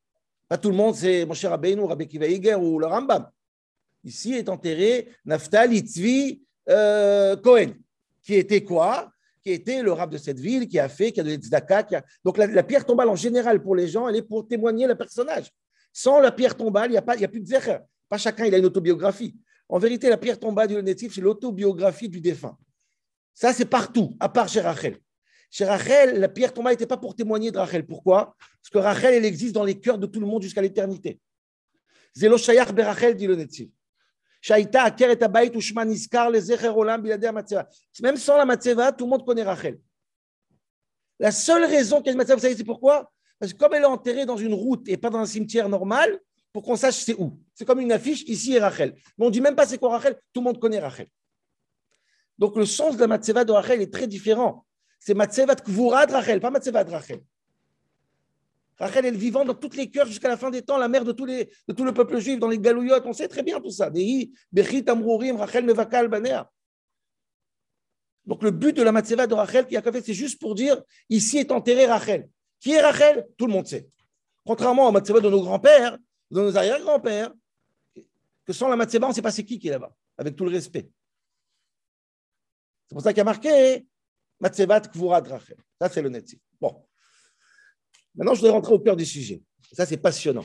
Pas 0.48 0.56
tout 0.56 0.70
le 0.70 0.76
monde, 0.76 0.94
c'est 0.94 1.26
mon 1.26 1.34
cher 1.34 1.50
Rabbeinu, 1.50 1.82
Rabbi 1.82 2.06
Kiva 2.06 2.58
ou 2.58 2.78
le 2.78 2.86
Rambam. 2.86 3.28
Ici 4.04 4.34
est 4.34 4.48
enterré 4.48 5.08
Naftali 5.24 5.80
Tzvi 5.80 6.40
euh, 6.68 7.36
Cohen, 7.36 7.72
qui 8.22 8.34
était 8.34 8.62
quoi? 8.62 9.10
Qui 9.42 9.52
était 9.52 9.82
le 9.82 9.92
rab 9.92 10.10
de 10.10 10.18
cette 10.18 10.38
ville, 10.38 10.68
qui 10.68 10.78
a 10.78 10.88
fait, 10.88 11.12
qui 11.12 11.20
a 11.20 11.22
donné 11.22 11.36
tzedaka. 11.36 12.04
Donc 12.24 12.36
la, 12.36 12.62
pierre 12.62 12.84
tombale 12.84 13.08
en 13.08 13.16
général 13.16 13.62
pour 13.62 13.74
les 13.74 13.88
gens, 13.88 14.08
elle 14.08 14.16
est 14.16 14.22
pour 14.22 14.46
témoigner 14.46 14.86
le 14.86 14.94
personnage. 14.94 15.50
Sans 15.92 16.20
la 16.20 16.30
pierre 16.30 16.56
tombale, 16.56 16.90
il 16.90 16.92
n'y 16.92 16.98
a, 16.98 17.04
a 17.06 17.28
plus 17.28 17.40
de 17.40 17.46
zecher. 17.46 17.78
Pas 18.08 18.18
chacun, 18.18 18.44
il 18.44 18.54
a 18.54 18.58
une 18.58 18.66
autobiographie. 18.66 19.34
En 19.70 19.78
vérité, 19.78 20.08
la 20.08 20.16
pierre 20.16 20.38
tombale 20.38 20.66
du 20.66 20.82
Netif, 20.82 21.14
c'est 21.14 21.20
l'autobiographie 21.20 22.08
du 22.08 22.20
défunt. 22.20 22.58
Ça, 23.32 23.52
c'est 23.52 23.66
partout, 23.66 24.16
à 24.18 24.28
part 24.28 24.48
chez 24.48 24.60
Rachel. 24.60 24.98
Chez 25.48 25.64
Rachel, 25.64 26.18
la 26.18 26.28
pierre 26.28 26.52
tombale 26.52 26.72
n'était 26.72 26.88
pas 26.88 26.96
pour 26.96 27.14
témoigner 27.14 27.52
de 27.52 27.58
Rachel. 27.58 27.86
Pourquoi? 27.86 28.34
Parce 28.38 28.70
que 28.72 28.78
Rachel, 28.78 29.14
elle 29.14 29.24
existe 29.24 29.54
dans 29.54 29.62
les 29.62 29.78
cœurs 29.78 29.98
de 29.98 30.06
tout 30.06 30.18
le 30.18 30.26
monde 30.26 30.42
jusqu'à 30.42 30.60
l'éternité. 30.60 31.20
Zelo 32.16 32.36
Shayach 32.36 32.72
Berachel, 32.72 33.14
dit 33.14 33.28
le 33.28 33.36
Netiv. 33.36 33.70
Shaita 34.40 34.82
Aker 34.82 35.10
et 35.10 35.56
Ushman 35.56 35.90
Iskar, 35.92 36.30
le 36.30 36.40
Zecher 36.40 36.68
Olam, 36.68 37.00
Biladé 37.00 37.30
Matzeva. 37.30 37.68
Même 38.02 38.16
sans 38.16 38.36
la 38.36 38.44
Matzeva, 38.44 38.90
tout 38.90 39.04
le 39.04 39.10
monde 39.10 39.24
connaît 39.24 39.44
Rachel. 39.44 39.78
La 41.20 41.30
seule 41.30 41.64
raison 41.64 42.02
qu'elle 42.02 42.06
y 42.06 42.08
a 42.08 42.12
une 42.12 42.18
Matzeva, 42.18 42.34
vous 42.34 42.42
savez, 42.42 42.56
c'est 42.56 42.64
pourquoi? 42.64 43.12
Parce 43.38 43.52
que 43.52 43.58
comme 43.58 43.72
elle 43.74 43.82
est 43.82 43.86
enterrée 43.86 44.26
dans 44.26 44.36
une 44.36 44.54
route 44.54 44.88
et 44.88 44.96
pas 44.96 45.10
dans 45.10 45.18
un 45.18 45.26
cimetière 45.26 45.68
normal, 45.68 46.18
pour 46.52 46.62
qu'on 46.62 46.76
sache 46.76 46.96
c'est 46.96 47.14
où. 47.14 47.38
C'est 47.54 47.64
comme 47.64 47.80
une 47.80 47.92
affiche, 47.92 48.22
ici 48.22 48.54
est 48.54 48.60
Rachel. 48.60 48.94
Mais 49.16 49.24
on 49.24 49.28
ne 49.28 49.32
dit 49.32 49.40
même 49.40 49.54
pas 49.54 49.66
c'est 49.66 49.78
quoi 49.78 49.90
Rachel, 49.90 50.18
tout 50.32 50.40
le 50.40 50.44
monde 50.44 50.58
connaît 50.58 50.80
Rachel. 50.80 51.08
Donc 52.38 52.56
le 52.56 52.66
sens 52.66 52.96
de 52.96 53.00
la 53.00 53.06
Matseva 53.06 53.44
de 53.44 53.52
Rachel 53.52 53.82
est 53.82 53.92
très 53.92 54.06
différent. 54.06 54.64
C'est 54.98 55.14
Matseva 55.14 55.54
de 55.54 55.60
Kvura 55.60 56.06
de 56.06 56.12
Rachel, 56.12 56.40
pas 56.40 56.50
Matseva 56.50 56.84
de 56.84 56.90
Rachel. 56.90 57.20
Rachel 58.78 59.04
est 59.04 59.10
vivante 59.10 59.46
dans 59.46 59.54
tous 59.54 59.76
les 59.76 59.90
cœurs 59.90 60.06
jusqu'à 60.06 60.28
la 60.28 60.38
fin 60.38 60.50
des 60.50 60.62
temps, 60.62 60.78
la 60.78 60.88
mère 60.88 61.04
de, 61.04 61.12
tout 61.12 61.26
le 61.26 61.92
peuple 61.92 62.18
juif, 62.18 62.38
dans 62.38 62.48
les 62.48 62.58
galouillottes, 62.58 63.04
on 63.04 63.12
sait 63.12 63.28
très 63.28 63.42
bien 63.42 63.60
tout 63.60 63.70
ça. 63.70 63.90
Rachel 63.90 65.64
Mevakal 65.66 66.08
Banea. 66.08 66.50
Donc 68.24 68.42
le 68.42 68.50
but 68.50 68.74
de 68.74 68.82
la 68.82 68.92
Matseva 68.92 69.26
de 69.26 69.34
Rachel, 69.34 69.66
qui 69.66 69.76
a 69.76 69.82
fait, 69.82 70.00
c'est 70.00 70.14
juste 70.14 70.40
pour 70.40 70.54
dire 70.54 70.82
ici 71.10 71.38
est 71.38 71.52
enterré 71.52 71.86
Rachel. 71.86 72.28
Qui 72.58 72.72
est 72.72 72.80
Rachel? 72.80 73.26
Tout 73.36 73.46
le 73.46 73.52
monde 73.52 73.66
sait. 73.66 73.86
Contrairement 74.46 74.88
à 74.88 74.92
Matseva 74.92 75.20
de 75.20 75.28
nos 75.28 75.42
grands-pères, 75.42 75.98
de 76.30 76.40
nos 76.40 76.56
arrière-grands-pères, 76.56 77.32
que 78.44 78.52
sans 78.52 78.68
la 78.68 78.76
Matseba, 78.76 79.06
on 79.06 79.10
ne 79.10 79.14
sait 79.14 79.22
pas 79.22 79.30
c'est 79.30 79.44
qui 79.44 79.58
qui 79.58 79.68
est 79.68 79.72
là-bas, 79.72 79.94
avec 80.16 80.36
tout 80.36 80.44
le 80.44 80.50
respect. 80.50 80.90
C'est 82.88 82.94
pour 82.94 83.02
ça 83.02 83.12
qu'il 83.12 83.18
y 83.18 83.20
a 83.20 83.24
marqué 83.24 83.86
Matsevat 84.40 84.80
Kvurat 84.80 85.20
Rachel. 85.20 85.58
Ça, 85.80 85.88
c'est 85.88 86.02
le. 86.02 86.10
Bon. 86.60 86.84
Maintenant, 88.14 88.34
je 88.34 88.40
voudrais 88.40 88.52
rentrer 88.52 88.74
au 88.74 88.80
cœur 88.80 88.96
du 88.96 89.06
sujet. 89.06 89.42
Ça, 89.72 89.86
c'est 89.86 89.96
passionnant. 89.96 90.44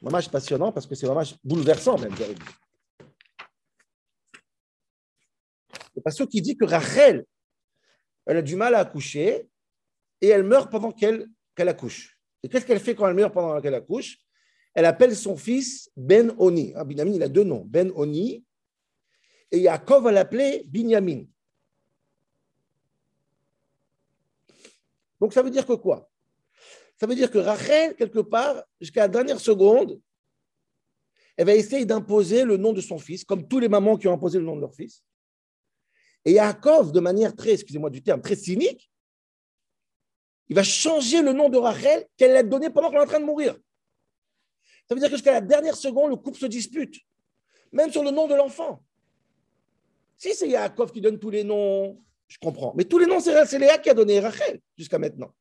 Vraiment 0.00 0.20
passionnant 0.30 0.72
parce 0.72 0.86
que 0.86 0.94
c'est 0.94 1.06
vraiment 1.06 1.22
bouleversant, 1.42 1.98
même. 1.98 2.14
C'est 5.94 6.02
pas 6.02 6.10
ceux 6.10 6.26
qui 6.26 6.42
dit 6.42 6.56
que 6.56 6.66
Rachel, 6.66 7.24
elle 8.26 8.36
a 8.36 8.42
du 8.42 8.56
mal 8.56 8.74
à 8.74 8.80
accoucher 8.80 9.48
et 10.20 10.28
elle 10.28 10.42
meurt 10.42 10.70
pendant 10.70 10.92
qu'elle 10.92 11.30
accouche. 11.56 12.20
Et 12.42 12.48
qu'est-ce 12.50 12.66
qu'elle 12.66 12.80
fait 12.80 12.94
quand 12.94 13.08
elle 13.08 13.14
meurt 13.14 13.32
pendant 13.32 13.58
qu'elle 13.62 13.74
accouche? 13.74 14.18
Elle 14.76 14.84
appelle 14.84 15.16
son 15.16 15.38
fils 15.38 15.90
Ben 15.96 16.34
Oni. 16.36 16.74
Ah, 16.76 16.84
Binyamin, 16.84 17.12
il 17.12 17.22
a 17.22 17.28
deux 17.28 17.44
noms, 17.44 17.64
Ben 17.64 17.90
Oni. 17.96 18.44
Et 19.50 19.60
Yaakov 19.60 20.04
va 20.04 20.12
l'appeler 20.12 20.64
Binyamin. 20.66 21.24
Donc 25.18 25.32
ça 25.32 25.42
veut 25.42 25.48
dire 25.48 25.66
que 25.66 25.72
quoi? 25.72 26.10
Ça 27.00 27.06
veut 27.06 27.14
dire 27.14 27.30
que 27.30 27.38
Rachel, 27.38 27.96
quelque 27.96 28.18
part, 28.18 28.62
jusqu'à 28.78 29.00
la 29.00 29.08
dernière 29.08 29.40
seconde, 29.40 29.98
elle 31.38 31.46
va 31.46 31.54
essayer 31.54 31.86
d'imposer 31.86 32.44
le 32.44 32.58
nom 32.58 32.74
de 32.74 32.82
son 32.82 32.98
fils, 32.98 33.24
comme 33.24 33.48
tous 33.48 33.58
les 33.58 33.68
mamans 33.68 33.96
qui 33.96 34.08
ont 34.08 34.12
imposé 34.12 34.38
le 34.38 34.44
nom 34.44 34.56
de 34.56 34.60
leur 34.60 34.74
fils. 34.74 35.02
Et 36.26 36.32
Yaakov, 36.32 36.92
de 36.92 37.00
manière 37.00 37.34
très, 37.34 37.52
excusez-moi 37.52 37.88
du 37.88 38.02
terme, 38.02 38.20
très 38.20 38.36
cynique, 38.36 38.90
il 40.48 40.54
va 40.54 40.62
changer 40.62 41.22
le 41.22 41.32
nom 41.32 41.48
de 41.48 41.56
Rachel 41.56 42.06
qu'elle 42.18 42.36
a 42.36 42.42
donné 42.42 42.68
pendant 42.68 42.90
qu'elle 42.90 42.98
est 42.98 43.04
en 43.04 43.06
train 43.06 43.20
de 43.20 43.24
mourir. 43.24 43.56
Ça 44.88 44.94
veut 44.94 45.00
dire 45.00 45.08
que 45.08 45.16
jusqu'à 45.16 45.32
la 45.32 45.40
dernière 45.40 45.76
seconde, 45.76 46.10
le 46.10 46.16
couple 46.16 46.38
se 46.38 46.46
dispute, 46.46 47.00
même 47.72 47.90
sur 47.90 48.02
le 48.02 48.10
nom 48.10 48.28
de 48.28 48.34
l'enfant. 48.34 48.84
Si 50.16 50.34
c'est 50.34 50.48
Yaakov 50.48 50.92
qui 50.92 51.00
donne 51.00 51.18
tous 51.18 51.30
les 51.30 51.44
noms, 51.44 52.00
je 52.28 52.38
comprends. 52.38 52.72
Mais 52.74 52.84
tous 52.84 52.98
les 52.98 53.06
noms, 53.06 53.20
c'est 53.20 53.58
Léa 53.58 53.78
qui 53.78 53.90
a 53.90 53.94
donné 53.94 54.20
Rachel 54.20 54.60
jusqu'à 54.76 54.98
maintenant. 54.98 55.34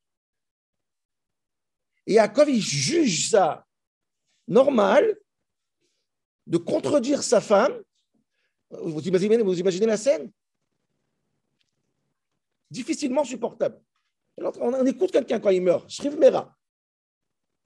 Et 2.08 2.14
Yaakov, 2.14 2.50
il 2.50 2.62
juge 2.62 3.30
ça 3.30 3.66
normal 4.48 5.18
de 6.46 6.58
contredire 6.58 7.24
sa 7.24 7.42
femme. 7.42 7.82
Vous 8.70 9.08
imaginez, 9.08 9.38
vous 9.38 9.60
imaginez 9.60 9.86
la 9.86 9.98
scène? 9.98 10.32
Difficilement 12.70 13.24
supportable. 13.24 13.80
On 14.38 14.86
écoute 14.86 15.12
quelqu'un 15.12 15.40
quand 15.40 15.52
il 15.52 15.62
meurt. 15.62 15.90
Shriv 15.90 16.18
Mera. 16.18 16.56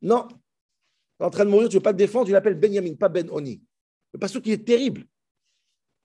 Non, 0.01 0.27
en 1.19 1.29
train 1.29 1.45
de 1.45 1.49
mourir, 1.49 1.67
tu 1.69 1.75
ne 1.75 1.79
veux 1.79 1.83
pas 1.83 1.93
te 1.93 1.97
défendre, 1.97 2.25
tu 2.25 2.31
l'appelles 2.31 2.59
Benjamin, 2.59 2.95
pas 2.95 3.09
Ben 3.09 3.29
Oni. 3.31 3.61
Le 4.13 4.19
pasteur 4.19 4.41
qui 4.41 4.51
est 4.51 4.65
terrible. 4.65 5.05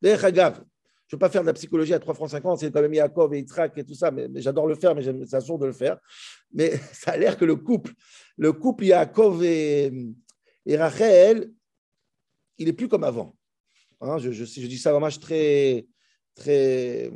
D'ailleurs, 0.02 0.20
je 0.20 1.16
ne 1.16 1.16
veux 1.16 1.18
pas 1.18 1.30
faire 1.30 1.42
de 1.42 1.46
la 1.46 1.52
psychologie 1.52 1.94
à 1.94 1.98
3 1.98 2.14
francs 2.14 2.30
50, 2.30 2.58
c'est 2.58 2.70
quand 2.70 2.82
même 2.82 2.94
Yaakov 2.94 3.34
et 3.34 3.38
Yitzhak 3.38 3.76
et 3.78 3.84
tout 3.84 3.94
ça, 3.94 4.10
mais, 4.10 4.28
j'adore 4.36 4.66
le 4.66 4.74
faire, 4.74 4.94
mais 4.94 5.02
c'est 5.26 5.40
sourd 5.40 5.58
de 5.58 5.66
le 5.66 5.72
faire. 5.72 5.98
Mais 6.52 6.76
ça 6.92 7.12
a 7.12 7.16
l'air 7.16 7.36
que 7.36 7.44
le 7.44 7.56
couple, 7.56 7.92
le 8.36 8.52
couple 8.52 8.84
Yaakov 8.84 9.44
et, 9.44 9.92
Rachel, 10.66 11.50
il 12.58 12.66
n'est 12.66 12.72
plus 12.72 12.88
comme 12.88 13.04
avant. 13.04 13.36
Hein, 14.00 14.18
je, 14.18 14.30
dis 14.30 14.78
ça 14.78 14.92
vraiment 14.92 15.08
très, 15.08 15.86
très. 16.34 17.10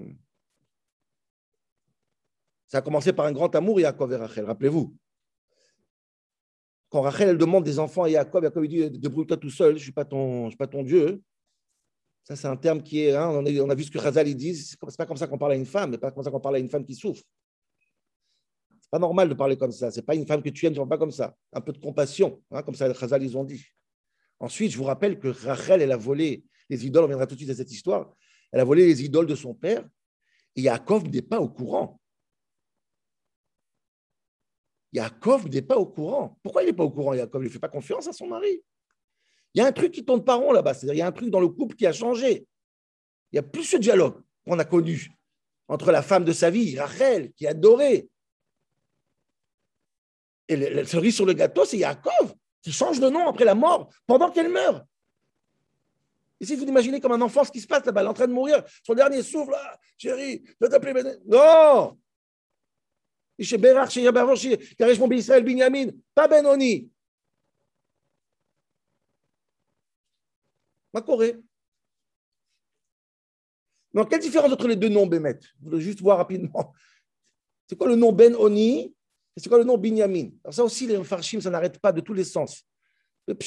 Ça 2.67 2.79
a 2.79 2.83
commencé 2.83 3.13
par 3.13 3.27
un 3.27 3.33
grand 3.33 3.55
amour, 3.55 3.81
Yaakov 3.81 4.13
et 4.13 4.17
Rachel, 4.17 4.45
rappelez-vous. 4.45 4.95
Quand 6.91 7.03
Rachel 7.03 7.37
demande 7.37 7.65
des 7.65 7.79
enfants 7.79 8.05
à 8.05 8.11
Jacob, 8.11 8.43
Jacob 8.43 8.63
lui 8.63 8.69
dit 8.69 8.91
Débrouille-toi 8.99 9.37
tout 9.37 9.51
seul, 9.51 9.71
je 9.73 9.75
ne 9.75 9.79
suis, 9.79 9.93
pas 9.93 10.05
ton, 10.05 10.49
suis 10.51 10.59
ton 10.71 10.83
Dieu. 10.83 11.23
Ça, 12.25 12.37
c'est 12.37 12.47
un 12.47 12.57
terme 12.57 12.83
qui 12.83 13.01
est. 13.01 13.15
Hein, 13.15 13.29
on, 13.29 13.71
a, 13.71 13.75
vu 13.75 13.85
ce 13.85 13.91
que 13.91 13.99
Razal 13.99 14.33
dit 14.35 14.55
c'est 14.55 14.79
pas 14.79 15.07
comme 15.07 15.17
ça 15.17 15.27
qu'on 15.27 15.39
parle 15.39 15.53
à 15.53 15.55
une 15.55 15.67
femme, 15.67 15.93
c'est 15.93 15.99
pas 15.99 16.11
comme 16.11 16.23
ça 16.23 16.31
qu'on 16.31 16.41
parle 16.41 16.57
à 16.57 16.59
une 16.59 16.69
femme 16.69 16.85
qui 16.85 16.95
souffre. 16.95 17.23
C'est 18.81 18.91
pas 18.91 18.99
normal 18.99 19.29
de 19.29 19.35
parler 19.35 19.57
comme 19.57 19.73
ça. 19.73 19.91
C'est 19.91 20.03
pas 20.03 20.15
une 20.15 20.27
femme 20.27 20.43
que 20.43 20.51
tu 20.51 20.67
aimes, 20.67 20.75
tu 20.75 20.81
ne 20.81 20.85
pas 20.85 20.99
comme 20.99 21.11
ça. 21.11 21.35
Un 21.53 21.61
peu 21.61 21.73
de 21.73 21.79
compassion, 21.79 22.43
hein, 22.51 22.63
comme 22.63 22.75
ça, 22.75 22.93
Razal, 22.93 23.23
ils 23.23 23.37
ont 23.37 23.45
dit. 23.45 23.65
Ensuite, 24.41 24.73
je 24.73 24.79
vous 24.79 24.85
rappelle 24.85 25.19
que 25.19 25.29
Rachel, 25.29 25.83
elle 25.83 25.93
a 25.93 25.97
volé 25.97 26.45
les 26.69 26.87
idoles, 26.87 27.05
on 27.05 27.09
viendra 27.09 27.27
tout 27.27 27.35
de 27.35 27.41
suite 27.41 27.51
à 27.51 27.55
cette 27.55 27.73
histoire. 27.73 28.15
Elle 28.53 28.61
a 28.61 28.65
volé 28.65 28.87
les 28.87 29.03
idoles 29.03 29.27
de 29.27 29.35
son 29.35 29.55
père 29.55 29.87
et 30.57 30.63
Yaakov 30.63 31.09
n'est 31.09 31.23
pas 31.23 31.41
au 31.41 31.49
courant. 31.49 32.01
Yaakov 34.93 35.49
n'est 35.49 35.63
pas 35.63 35.77
au 35.77 35.87
courant. 35.87 36.39
Pourquoi 36.43 36.63
il 36.63 36.67
n'est 36.67 36.73
pas 36.73 36.85
au 36.85 36.91
courant, 36.91 37.15
Yaakov? 37.15 37.43
Il 37.43 37.47
ne 37.47 37.51
fait 37.51 37.59
pas 37.59 37.69
confiance 37.69 38.07
à 38.07 38.13
son 38.13 38.27
mari. 38.27 38.63
Il 39.55 39.59
y 39.59 39.61
a 39.61 39.67
un 39.67 39.73
truc 39.73 39.93
qui 39.93 40.05
tourne 40.05 40.25
pas 40.25 40.35
rond 40.35 40.53
là-bas. 40.53 40.75
C'est-à-dire, 40.75 40.95
il 40.95 40.99
y 40.99 41.03
a 41.03 41.07
un 41.07 41.13
truc 41.13 41.31
dans 41.31 41.41
le 41.41 41.49
couple 41.49 41.77
qui 41.77 41.87
a 41.87 41.93
changé. 41.93 42.47
Il 43.33 43.35
n'y 43.35 43.39
a 43.39 43.43
plus 43.43 43.65
ce 43.65 43.77
dialogue 43.77 44.23
qu'on 44.47 44.59
a 44.59 44.65
connu 44.65 45.11
entre 45.69 45.93
la 45.93 46.01
femme 46.03 46.25
de 46.25 46.33
sa 46.33 46.49
vie, 46.49 46.79
Rachel, 46.79 47.33
qui 47.33 47.47
adorait. 47.47 48.09
Et 50.49 50.57
le, 50.57 50.85
cerise 50.85 51.15
sur 51.15 51.27
le 51.27 51.35
gâteau, 51.35 51.67
c'est 51.67 51.79
Yaakov 51.79 52.35
qui 52.63 52.73
change 52.73 53.01
de 53.01 53.09
nom 53.09 53.29
après 53.29 53.45
la 53.45 53.55
mort, 53.55 53.91
pendant 54.07 54.31
qu'elle 54.31 54.51
meurt. 54.51 54.85
Vous 56.41 56.53
imaginez 56.53 57.01
comme 57.01 57.13
un 57.13 57.21
enfant 57.21 57.45
ce 57.45 57.51
qui 57.51 57.61
se 57.61 57.67
passe 57.67 57.85
là-bas, 57.85 58.01
elle 58.01 58.07
est 58.07 58.11
en 58.11 58.15
train 58.15 58.27
de 58.27 58.33
mourir, 58.33 58.63
son 58.85 58.95
dernier 58.95 59.23
souffle, 59.23 59.53
ah, 59.55 59.79
chérie, 59.97 60.43
je 60.45 60.55
vais 60.61 60.69
t'appeler 60.69 61.03
Non 61.27 61.99
chez 63.28 63.28
Berach, 63.28 63.28
chez 63.28 63.28
Yabarach, 63.28 63.28
chez 63.28 63.28
Karesh 63.28 63.28
Israël, 63.28 63.28
Binyamin, 63.28 63.28
pas 66.15 66.29
Benoni. 66.29 66.91
Ma 70.93 71.03
Corée. 71.03 71.37
Mais 73.93 74.05
quelle 74.07 74.21
différence 74.21 74.53
entre 74.53 74.69
les 74.69 74.77
deux 74.77 74.89
noms, 74.89 75.07
Bémet? 75.07 75.39
Je 75.41 75.65
voudrais 75.65 75.81
juste 75.81 76.01
voir 76.01 76.19
rapidement. 76.19 76.73
C'est 77.69 77.77
quoi 77.77 77.89
le 77.89 77.97
nom 77.97 78.13
Ben 78.13 78.35
Oni 78.35 78.95
et 79.39 79.41
c'est 79.41 79.49
quoi 79.49 79.59
le 79.59 79.65
nom 79.65 79.79
Binyamin? 79.79 80.31
Alors 80.43 80.53
ça 80.53 80.65
aussi, 80.65 80.85
les 80.89 81.05
farshim, 81.05 81.41
ça 81.41 81.49
n'arrête 81.49 81.79
pas 81.79 81.93
de 81.93 82.01
tous 82.01 82.13
les 82.13 82.25
sens. 82.25 82.67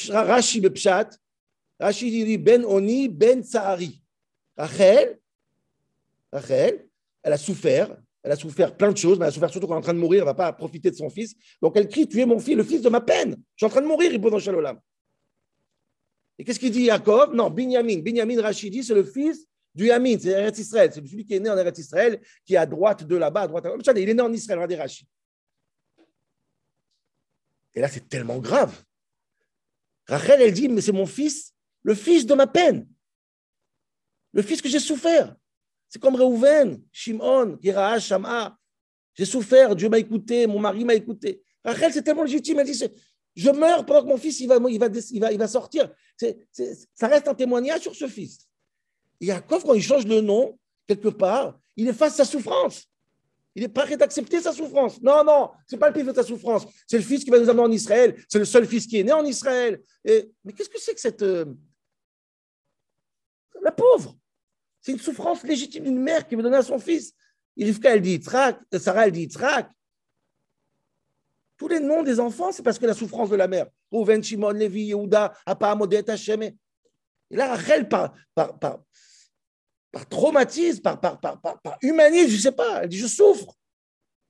Rashi, 0.10 0.62
le 0.62 0.69
pshat, 0.69 1.10
Rashi 1.77 2.10
dit 2.10 2.38
Ben 2.38 2.63
Ben 3.10 3.43
Sahari. 3.43 4.01
Rachel, 4.55 5.19
Rachel, 6.31 6.88
elle 7.21 7.33
a 7.33 7.38
souffert, 7.38 7.93
elle 8.24 8.32
a 8.32 8.36
souffert 8.36 8.75
plein 8.75 8.92
de 8.92 8.98
choses, 8.98 9.18
mais 9.18 9.25
elle 9.25 9.30
a 9.30 9.34
souffert 9.34 9.50
surtout 9.50 9.68
elle 9.68 9.74
est 9.74 9.78
en 9.78 9.82
train 9.82 9.94
de 9.94 10.00
mourir, 10.00 10.20
elle 10.20 10.28
ne 10.28 10.32
va 10.32 10.34
pas 10.36 10.54
profiter 10.54 10.92
de 10.92 10.96
son 10.96 11.10
fils. 11.10 11.34
Donc 11.62 11.74
elle 11.75 11.88
crie 11.88 12.08
Tu 12.08 12.20
es 12.22 12.25
mon 12.25 12.40
fils, 12.40 12.56
le 12.56 12.63
fils 12.63 12.82
de 12.82 12.90
ma 12.90 13.01
peine. 13.01 13.36
Je 13.56 13.58
suis 13.58 13.66
en 13.66 13.70
train 13.70 13.82
de 13.82 13.88
mourir, 13.88 14.12
il 14.13 14.20
dans 14.20 14.40
Shalolam. 14.40 14.80
Et 16.38 16.44
qu'est-ce 16.44 16.60
qu'il 16.60 16.72
dit 16.72 16.86
Jacob 16.86 17.34
Non, 17.34 17.50
Binyamin. 17.50 18.00
Binyamin 18.00 18.42
Rachidi, 18.42 18.84
c'est 18.84 18.94
le 18.94 19.04
fils 19.04 19.48
du 19.74 19.86
Yamin, 19.86 20.18
c'est 20.20 20.30
Eretz 20.30 20.60
Israël, 20.60 20.92
c'est 20.94 21.06
celui 21.06 21.25
qui 21.25 21.34
est 21.34 21.40
né 21.40 21.50
en 21.50 21.58
Eretz 21.58 21.80
Israël, 21.80 22.22
qui 22.46 22.56
est 22.56 22.58
à 22.58 22.66
droite 22.66 23.06
de 23.06 23.16
là-bas, 23.16 23.44
à 23.44 23.48
droite. 23.48 23.66
Il 23.96 24.10
est 24.10 24.13
né 24.13 24.22
en 24.22 24.34
Israël, 24.34 24.60
regardez 24.60 24.75
Rachid. 24.75 25.08
Et 27.74 27.80
là, 27.80 27.88
c'est 27.88 28.08
tellement 28.08 28.40
grave. 28.40 28.84
Rachel, 30.08 30.42
elle 30.42 30.54
dit, 30.54 30.68
mais 30.68 30.82
c'est 30.82 30.92
mon 30.92 31.06
fils, 31.06 31.54
le 31.84 31.96
fils 31.96 32.25
de 32.25 32.34
ma 32.34 32.48
peine, 32.48 32.88
le 34.34 34.42
fils 34.42 34.62
que 34.62 34.70
j'ai 34.70 34.80
souffert. 34.80 35.36
C'est 35.91 36.00
comme 36.00 36.15
Reuven, 36.15 36.81
Shimon, 36.89 37.60
Giraha, 37.62 38.00
Shama. 38.00 38.57
J'ai 39.13 39.25
souffert, 39.25 39.75
Dieu 39.75 39.89
m'a 39.89 40.00
écouté, 40.00 40.48
mon 40.48 40.57
mari 40.57 40.86
m'a 40.86 40.95
écouté. 40.95 41.43
Rachel, 41.65 41.91
c'est 41.91 42.01
tellement 42.01 42.24
légitime, 42.24 42.60
elle 42.60 42.65
dit, 42.65 42.81
je 43.36 43.50
meurs 43.50 43.86
pendant 43.86 44.03
que 44.03 44.07
mon 44.07 44.17
fils 44.17 44.39
il 44.39 44.48
va, 44.48 44.55
il 44.69 44.79
va, 44.79 45.31
il 45.31 45.38
va, 45.38 45.48
sortir. 45.50 45.93
ça 46.17 47.07
reste 47.07 47.27
un 47.27 47.36
témoignage 47.36 47.81
sur 47.81 47.93
ce 47.93 48.07
fils. 48.07 48.48
Et 49.19 49.25
Yaakov, 49.25 49.63
quand 49.63 49.74
il 49.74 49.83
change 49.83 50.07
le 50.07 50.21
nom, 50.21 50.57
quelque 50.88 51.10
part, 51.10 51.60
il 51.75 51.89
efface 51.89 52.15
sa 52.15 52.24
souffrance. 52.24 52.86
Il 53.53 53.63
est 53.63 53.67
prêt 53.67 53.98
d'accepter 53.98 54.39
sa 54.39 54.53
souffrance. 54.53 55.01
Non, 55.01 55.25
non, 55.25 55.50
ce 55.67 55.75
n'est 55.75 55.79
pas 55.79 55.89
le 55.89 55.93
fils 55.93 56.05
de 56.05 56.13
sa 56.13 56.24
souffrance. 56.24 56.65
C'est 56.88 56.98
le 56.98 57.03
fils 57.03 57.25
qui 57.25 57.29
va 57.29 57.38
nous 57.38 57.50
amener 57.50 57.63
en 57.63 57.71
Israël. 57.71 58.15
C'est 58.29 58.39
le 58.39 58.45
seul 58.45 58.65
fils 58.65 58.88
qui 58.88 58.98
est 58.98 59.03
né 59.03 59.12
en 59.12 59.25
Israël. 59.25 59.81
Mais 60.05 60.53
qu'est-ce 60.55 60.69
que 60.69 60.79
c'est 60.79 60.93
que 60.93 61.01
cette. 61.01 61.21
Euh, 61.21 61.45
la 63.62 63.74
pauvre? 63.74 64.17
C'est 64.81 64.93
une 64.93 65.00
souffrance 65.00 65.43
légitime 65.43 65.83
d'une 65.83 66.00
mère 66.00 66.27
qui 66.27 66.35
veut 66.35 66.43
donner 66.43 66.57
à 66.57 66.63
son 66.63 66.79
fils. 66.79 67.13
Rivka, 67.57 67.93
elle 67.93 68.01
dit 68.01 68.11
Yitzhak. 68.11 68.59
Sarah, 68.79 69.07
elle 69.07 69.11
dit. 69.11 69.29
Tous 71.57 71.67
les 71.67 71.79
noms 71.79 72.01
des 72.01 72.19
enfants, 72.19 72.51
c'est 72.51 72.63
parce 72.63 72.79
que 72.79 72.88
la 72.88 72.95
souffrance 72.95 73.29
de 73.29 73.35
la 73.35 73.47
mère. 73.47 73.67
Rouven, 73.91 74.23
Shimon, 74.23 74.50
Lévi, 74.50 74.85
Yehuda, 74.85 75.33
Modet, 75.77 76.09
Hashem. 76.09 76.41
Et 76.43 76.55
là, 77.29 77.55
Rachel, 77.55 77.88
par, 77.88 78.13
par, 78.33 78.57
par, 78.57 78.79
par 79.91 80.09
traumatisme, 80.09 80.81
par, 80.81 81.00
par, 81.00 81.19
par, 81.19 81.39
par, 81.39 81.77
humanisme, 81.81 82.29
je 82.29 82.35
ne 82.35 82.41
sais 82.41 82.51
pas. 82.51 82.83
Elle 82.83 82.89
dit, 82.89 82.97
je 82.97 83.07
souffre. 83.07 83.53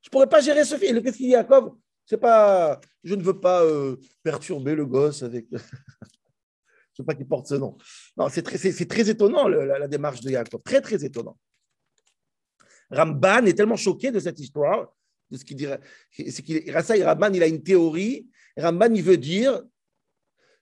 Je 0.02 0.10
ne 0.10 0.12
pourrais 0.12 0.28
pas 0.28 0.42
gérer 0.42 0.66
ce 0.66 0.76
fils. 0.76 0.92
Qu'est-ce 1.02 1.18
qu'il 1.18 1.28
dit 1.28 1.32
Jacob 1.32 1.78
C'est 2.06 2.18
pas, 2.18 2.82
je 3.04 3.16
ne 3.16 3.24
veux 3.24 3.40
pas 3.40 3.64
euh, 3.64 3.96
perturber 4.24 4.76
le 4.76 4.86
gosse 4.86 5.24
avec. 5.24 5.48
pas 7.04 7.16
qu'il 7.16 7.28
porte 7.28 7.48
ce 7.48 7.56
nom. 7.56 7.78
Non, 8.18 8.30
c'est 8.30 8.42
très, 8.42 8.58
très 8.58 9.10
étonnant 9.10 9.48
la, 9.48 9.88
démarche 9.88 10.22
de 10.22 10.30
Jacob. 10.30 10.62
Très, 10.64 10.82
très 10.82 11.04
étonnant. 11.04 11.38
Ramban 12.90 13.46
est 13.46 13.54
tellement 13.54 13.78
choqué 13.78 14.12
de 14.12 14.20
cette 14.20 14.40
histoire, 14.40 14.94
de 15.30 15.38
ce 15.38 15.46
qu'il 15.46 15.58
dirait. 15.58 15.80
C'est 16.12 16.42
qu'il, 16.42 16.70
Ramban, 16.72 17.34
il 17.34 17.44
a 17.44 17.48
une 17.48 17.64
théorie. 17.64 18.28
Ramban, 18.58 18.94
il 18.94 19.04
veut 19.04 19.18
dire 19.18 19.62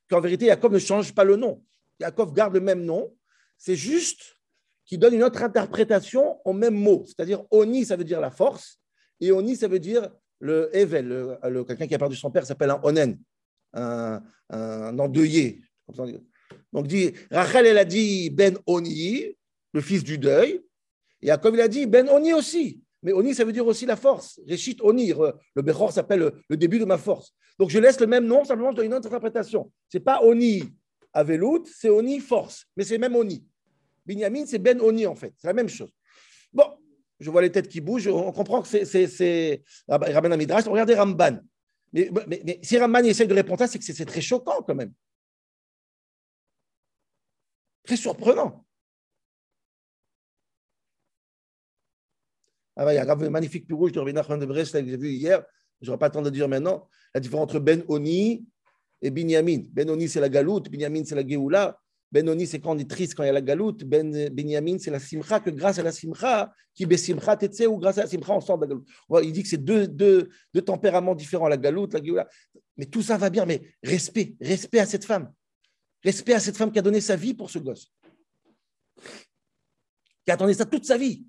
qu'en 0.10 0.22
vérité, 0.22 0.46
Jacob 0.48 0.74
ne 0.74 0.80
change 0.80 1.14
pas 1.14 1.24
le 1.24 1.36
nom. 1.36 1.64
Jacob 2.00 2.34
garde 2.36 2.54
le 2.54 2.62
même 2.62 2.84
nom. 2.84 3.16
C'est 3.58 3.76
juste 3.76 4.40
qui 4.86 4.98
donne 4.98 5.14
une 5.14 5.24
autre 5.24 5.44
interprétation 5.44 6.40
au 6.46 6.54
même 6.54 6.76
mot. 6.76 7.04
C'est-à-dire, 7.06 7.44
Oni, 7.52 7.86
ça 7.86 7.96
veut 7.96 8.04
dire 8.04 8.20
la 8.20 8.32
force, 8.32 8.80
et 9.20 9.32
Oni, 9.32 9.56
ça 9.56 9.68
veut 9.68 9.80
dire 9.80 10.10
le 10.40 10.76
Evel. 10.76 11.38
Le, 11.44 11.64
quelqu'un 11.64 11.86
qui 11.86 11.94
a 11.94 12.00
perdu 12.00 12.16
son 12.16 12.32
père 12.32 12.46
s'appelle 12.46 12.72
un 12.72 12.80
Onen, 12.82 13.20
un, 13.74 14.24
un 14.50 14.98
endeuillé. 14.98 15.62
Donc, 16.74 16.88
dit, 16.88 17.14
Rachel, 17.32 17.66
elle 17.66 17.78
a 17.78 17.86
dit 17.86 18.30
Ben 18.30 18.58
Oni, 18.66 19.36
le 19.74 19.82
fils 19.82 20.04
du 20.04 20.18
deuil, 20.18 20.62
et 21.22 21.32
comme 21.42 21.56
il 21.56 21.62
a 21.62 21.68
dit 21.68 21.86
Ben 21.86 22.08
Oni 22.10 22.34
aussi. 22.34 22.82
Mais 23.02 23.14
Oni, 23.14 23.34
ça 23.34 23.46
veut 23.46 23.54
dire 23.54 23.66
aussi 23.66 23.86
la 23.86 23.96
force. 23.96 24.40
Réchit 24.48 24.78
Oni, 24.82 25.14
le 25.56 25.62
Bechor 25.62 25.92
s'appelle 25.92 26.32
le, 26.48 26.58
début 26.58 26.80
de 26.80 26.86
ma 26.86 26.98
force. 26.98 27.34
Donc 27.58 27.70
je 27.70 27.80
laisse 27.80 28.00
le 28.00 28.08
même 28.08 28.26
nom, 28.26 28.44
simplement 28.44 28.74
je 28.76 28.82
une 28.82 28.94
autre 28.94 29.08
interprétation. 29.08 29.72
Ce 29.90 29.98
n'est 29.98 30.04
pas 30.04 30.22
Oni 30.24 30.64
Avelout, 31.14 31.66
c'est 31.66 31.90
Oni 31.90 32.20
force, 32.20 32.66
mais 32.76 32.84
c'est 32.84 32.98
même 32.98 33.16
Oni. 33.16 33.44
Binyamin, 34.06 34.46
c'est 34.46 34.60
Ben 34.60 34.80
Oni, 34.82 35.06
en 35.06 35.16
fait. 35.16 35.34
C'est 35.38 35.48
la 35.48 35.54
même 35.54 35.70
chose. 35.70 35.92
Bon, 36.52 36.66
je 37.20 37.30
vois 37.30 37.42
les 37.42 37.52
têtes 37.52 37.68
qui 37.68 37.80
bougent. 37.80 38.08
On 38.08 38.32
comprend 38.32 38.62
que 38.62 38.68
c'est 38.68 39.64
Rabban 39.88 40.32
Amidrash. 40.32 40.66
Regardez 40.66 40.96
Ramban. 40.96 41.40
Mais, 41.94 42.10
mais, 42.28 42.60
si 42.62 42.78
Ramban 42.78 43.04
essaye 43.04 43.28
de 43.28 43.34
répondre 43.34 43.62
à 43.62 43.68
ça, 43.68 43.74
c'est 43.74 43.80
que 43.80 43.86
c'est 43.86 44.06
très 44.06 44.22
choquant 44.22 44.62
quand 44.66 44.76
même. 44.76 44.94
Très 47.90 47.98
surprenant. 47.98 48.64
Ah 52.76 52.94
il 52.94 52.98
y 52.98 53.00
a 53.00 53.12
un 53.12 53.30
magnifique 53.32 53.66
rouge 53.72 53.92
de 53.94 53.98
Rabbi 53.98 54.14
Nachman 54.14 54.40
de 54.40 54.46
Brest 54.46 54.74
que 54.74 54.86
j'ai 54.86 54.96
vu 54.96 55.10
hier. 55.10 55.44
Je 55.82 55.88
n'aurai 55.88 55.98
pas 55.98 56.06
le 56.10 56.12
temps 56.12 56.22
de 56.22 56.30
dire 56.30 56.48
maintenant. 56.48 56.88
La 57.16 57.20
différence 57.20 57.46
entre 57.46 57.58
Ben 57.58 57.84
Oni 57.88 58.46
et 59.02 59.10
Binyamin. 59.10 59.64
Ben 59.74 59.90
Oni, 59.90 60.08
c'est 60.08 60.20
la 60.20 60.30
galoute. 60.30 60.70
Binyamin, 60.70 61.04
c'est 61.04 61.16
la 61.16 61.28
Géoula. 61.28 61.80
Benoni, 62.12 62.46
c'est 62.46 62.60
quand 62.60 62.76
on 62.76 62.78
est 62.78 62.88
triste, 62.88 63.16
quand 63.16 63.24
il 63.24 63.28
y 63.28 63.30
a 63.30 63.34
la 63.34 63.42
galoute. 63.42 63.84
Ben, 63.86 64.30
Benyamin, 64.30 64.78
c'est 64.78 64.92
la 64.92 65.00
simcha, 65.00 65.40
que 65.40 65.50
grâce 65.50 65.80
à 65.80 65.84
la 65.84 65.92
simcha, 65.92 66.54
qui 66.76 66.86
besimcha 66.86 67.38
tetse, 67.38 67.66
ou 67.68 67.78
grâce 67.78 67.98
à 67.98 68.02
la 68.02 68.08
simcha, 68.08 68.34
on 68.34 68.40
sort 68.40 68.60
de 68.60 68.66
la 68.66 68.68
galoute. 68.68 68.88
Il 69.24 69.32
dit 69.32 69.42
que 69.42 69.50
c'est 69.50 69.64
deux, 69.64 69.88
deux, 69.88 70.30
deux, 70.54 70.62
tempéraments 70.62 71.16
différents, 71.16 71.48
la 71.48 71.58
galoute, 71.58 71.96
la 71.96 72.04
géoula. 72.04 72.28
Mais 72.78 72.86
tout 72.86 73.02
ça 73.02 73.18
va 73.18 73.32
bien, 73.32 73.48
mais 73.48 73.64
respect, 73.82 74.36
respect 74.40 74.80
à 74.80 74.86
cette 74.86 75.06
femme. 75.06 75.32
Respect 76.04 76.34
à 76.34 76.40
cette 76.40 76.58
femme 76.58 76.72
qui 76.72 76.80
a 76.80 76.82
donné 76.82 77.02
sa 77.02 77.16
vie 77.16 77.34
pour 77.34 77.50
ce 77.50 77.60
gosse. 77.60 77.92
Qui 80.26 80.32
a 80.32 80.38
donné 80.38 80.54
ça 80.54 80.66
toute 80.66 80.86
sa 80.86 80.98
vie. 80.98 81.26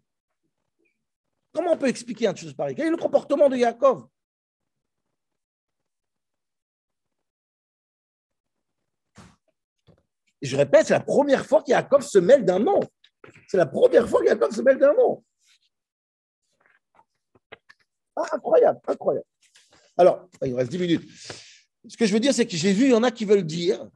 Comment 1.53 1.73
on 1.73 1.77
peut 1.77 1.89
expliquer 1.89 2.29
un 2.29 2.35
chose 2.35 2.55
pareil 2.55 2.77
Quel 2.77 2.87
est 2.87 2.91
le 2.91 2.97
comportement 2.97 3.49
de 3.49 3.57
Yaakov? 3.57 4.07
Je 10.43 10.57
répète, 10.57 10.87
c'est 10.87 10.95
la 10.95 11.01
première 11.01 11.45
fois 11.45 11.63
qu'Yaakov 11.63 12.03
se 12.03 12.19
mêle 12.19 12.45
d'un 12.45 12.59
nom. 12.59 12.81
C'est 13.49 13.59
la 13.59 13.67
première 13.67 14.09
fois 14.09 14.23
qu'Yaakov 14.23 14.55
se 14.55 14.63
mêle 14.63 14.79
d'un 14.79 14.95
nom. 14.95 15.23
Ah, 18.17 18.27
incroyable, 18.33 18.81
incroyable. 18.87 19.27
Alors, 19.97 20.29
il 20.43 20.55
reste 20.55 20.71
10 20.71 20.79
minutes. 20.79 21.11
Ce 21.87 21.97
que 21.97 22.07
je 22.07 22.13
veux 22.13 22.21
dire, 22.21 22.33
c'est 22.33 22.47
que 22.47 22.57
j'ai 22.57 22.73
vu, 22.73 22.85
il 22.85 22.91
y 22.91 22.95
en 22.95 23.03
a 23.03 23.11
qui 23.11 23.25
veulent 23.25 23.45
dire, 23.45 23.87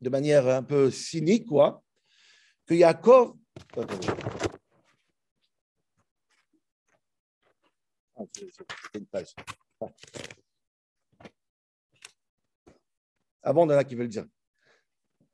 de 0.00 0.10
manière 0.10 0.46
un 0.48 0.62
peu 0.62 0.90
cynique, 0.90 1.46
quoi, 1.46 1.82
que 2.66 2.74
Yaakov. 2.74 3.34
Ah, 8.16 8.24
Avant, 13.42 13.66
il 13.66 13.70
y 13.70 13.74
en 13.74 13.78
a 13.78 13.84
qui 13.84 13.94
veulent 13.94 14.08
dire 14.08 14.26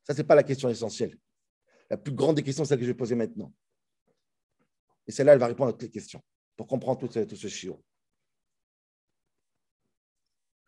ça, 0.05 0.15
ce 0.15 0.19
n'est 0.19 0.27
pas 0.27 0.35
la 0.35 0.43
question 0.43 0.69
essentielle. 0.69 1.17
La 1.89 1.97
plus 1.97 2.13
grande 2.13 2.37
des 2.37 2.43
questions, 2.43 2.65
c'est 2.65 2.71
celle 2.71 2.79
que 2.79 2.85
je 2.85 2.91
vais 2.91 2.97
poser 2.97 3.15
maintenant. 3.15 3.53
Et 5.07 5.13
celle-là, 5.13 5.35
elle 5.35 5.39
va 5.39 5.47
répondre 5.47 5.71
à 5.71 5.73
toutes 5.73 5.83
les 5.83 5.91
questions 5.91 6.23
pour 6.57 6.67
comprendre 6.67 7.01
tout 7.01 7.13
ce, 7.13 7.21
tout 7.21 7.37
ce 7.37 7.49
chiot. 7.49 7.83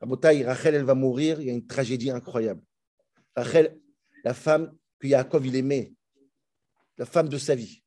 Rachel, 0.01 0.75
elle 0.75 0.85
va 0.85 0.95
mourir, 0.95 1.41
il 1.41 1.47
y 1.47 1.51
a 1.51 1.53
une 1.53 1.67
tragédie 1.67 2.11
incroyable. 2.11 2.63
Rachel, 3.35 3.81
la 4.25 4.35
femme 4.35 4.77
que 4.99 5.07
Yaakov 5.07 5.47
il 5.47 5.57
aimait, 5.57 5.93
la 6.99 7.07
femme 7.07 7.29
de 7.29 7.39
sa 7.39 7.55
vie. 7.55 7.83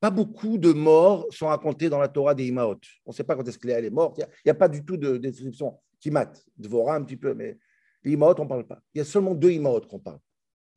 Pas 0.00 0.10
beaucoup 0.10 0.58
de 0.58 0.72
morts 0.72 1.26
sont 1.30 1.46
racontées 1.46 1.88
dans 1.88 1.98
la 1.98 2.08
Torah 2.08 2.34
des 2.34 2.46
Imaot. 2.46 2.78
On 3.06 3.10
ne 3.10 3.14
sait 3.14 3.24
pas 3.24 3.34
quand 3.34 3.48
est-ce 3.48 3.58
qu'elle 3.58 3.84
est 3.84 3.90
morte. 3.90 4.18
Il 4.18 4.26
n'y 4.44 4.50
a, 4.50 4.54
pas 4.54 4.68
du 4.68 4.84
tout 4.84 4.96
de 4.96 5.16
description 5.16 5.80
qui 5.98 6.10
mate. 6.10 6.44
Dvora 6.56 6.96
un 6.96 7.02
petit 7.02 7.16
peu, 7.16 7.32
mais 7.32 7.56
les 8.04 8.14
on 8.14 8.28
ne 8.28 8.48
parle 8.48 8.66
pas. 8.66 8.80
Il 8.94 8.98
y 8.98 9.00
a 9.00 9.04
seulement 9.04 9.34
deux 9.34 9.50
Imaot 9.50 9.80
qu'on 9.80 9.98
parle. 9.98 10.20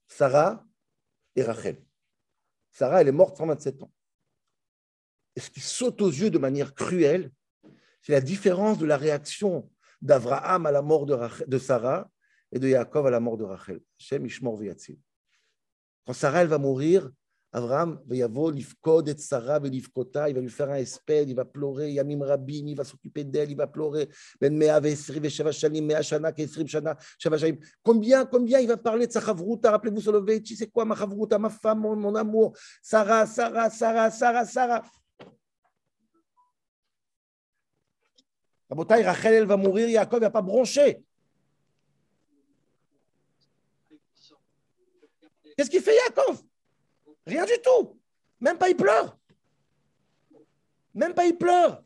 Sarah 0.08 0.66
et 1.36 1.44
Rachel. 1.44 1.84
Sarah, 2.72 3.02
elle 3.02 3.10
est 3.10 3.14
morte 3.14 3.38
127 3.38 3.84
ans. 3.84 3.92
Et 5.36 5.40
ce 5.40 5.50
qui 5.50 5.60
saute 5.60 6.02
aux 6.02 6.10
yeux 6.10 6.30
de 6.30 6.38
manière 6.38 6.74
cruelle, 6.74 7.32
c'est 8.02 8.14
la 8.14 8.22
différence 8.22 8.78
de 8.78 8.86
la 8.86 8.98
réaction 8.98 9.70
d'Abraham 10.02 10.66
à 10.66 10.72
la 10.72 10.82
mort 10.82 11.06
de, 11.06 11.58
Sarah 11.58 12.10
et 12.52 12.60
de 12.60 12.68
Yaakov 12.68 13.08
à 13.08 13.10
la 13.10 13.20
mort 13.20 13.38
de 13.38 13.44
Rachel. 13.44 13.80
Shem 13.98 14.26
Ishmor 14.26 14.60
Quand 16.06 16.14
Sarah 16.14 16.42
elle 16.42 16.48
va 16.48 16.58
mourir, 16.58 17.12
l'ifkota, 19.70 20.30
il 20.30 20.36
va 20.36 20.42
lui 20.42 20.50
faire 20.50 20.70
un 20.70 20.76
espède, 20.76 21.30
il 21.30 21.36
va 21.36 21.46
pleurer, 21.46 21.92
Yamim 21.94 22.24
Rabim, 22.24 22.68
il 22.68 22.76
va 22.76 22.84
s'occuper 22.84 23.24
d'elle, 23.24 23.50
il 23.52 23.58
va 23.58 23.66
pleurer. 23.68 24.08
Ben. 24.40 24.60
Combien, 27.84 28.26
combien 28.26 28.60
il 28.60 28.68
va 28.68 28.78
parler 28.78 29.08
de 29.08 29.12
sa 29.12 29.22
chavruta, 29.22 29.72
rappelez-vous 29.72 30.02
Soloveitchi, 30.02 30.56
c'est 30.56 30.68
quoi 30.68 30.86
ma 30.86 30.96
chavruta, 30.96 31.40
ma 31.40 31.50
femme, 31.50 31.80
mon, 31.80 31.96
mon 31.96 32.14
amour, 32.14 32.56
Sarah, 32.84 33.26
Sarah, 33.26 33.70
Sarah, 33.72 34.12
Sarah, 34.12 34.46
Sarah. 34.46 34.84
Rabotai, 38.70 39.02
Rachel, 39.02 39.34
elle 39.34 39.48
va 39.48 39.58
mourir, 39.58 39.90
Yaakov, 39.90 40.20
il 40.20 40.22
va 40.22 40.30
pas 40.30 40.44
broncher. 40.44 41.04
Qu'est-ce 45.60 45.70
qu'il 45.70 45.82
fait 45.82 45.94
Yaakov? 45.94 46.42
Rien 47.28 47.44
du 47.44 47.52
tout. 47.62 48.00
Même 48.40 48.58
pas 48.58 48.70
il 48.70 48.78
pleure. 48.78 49.20
Même 50.94 51.14
pas 51.14 51.26
il 51.26 51.38
pleure. 51.38 51.84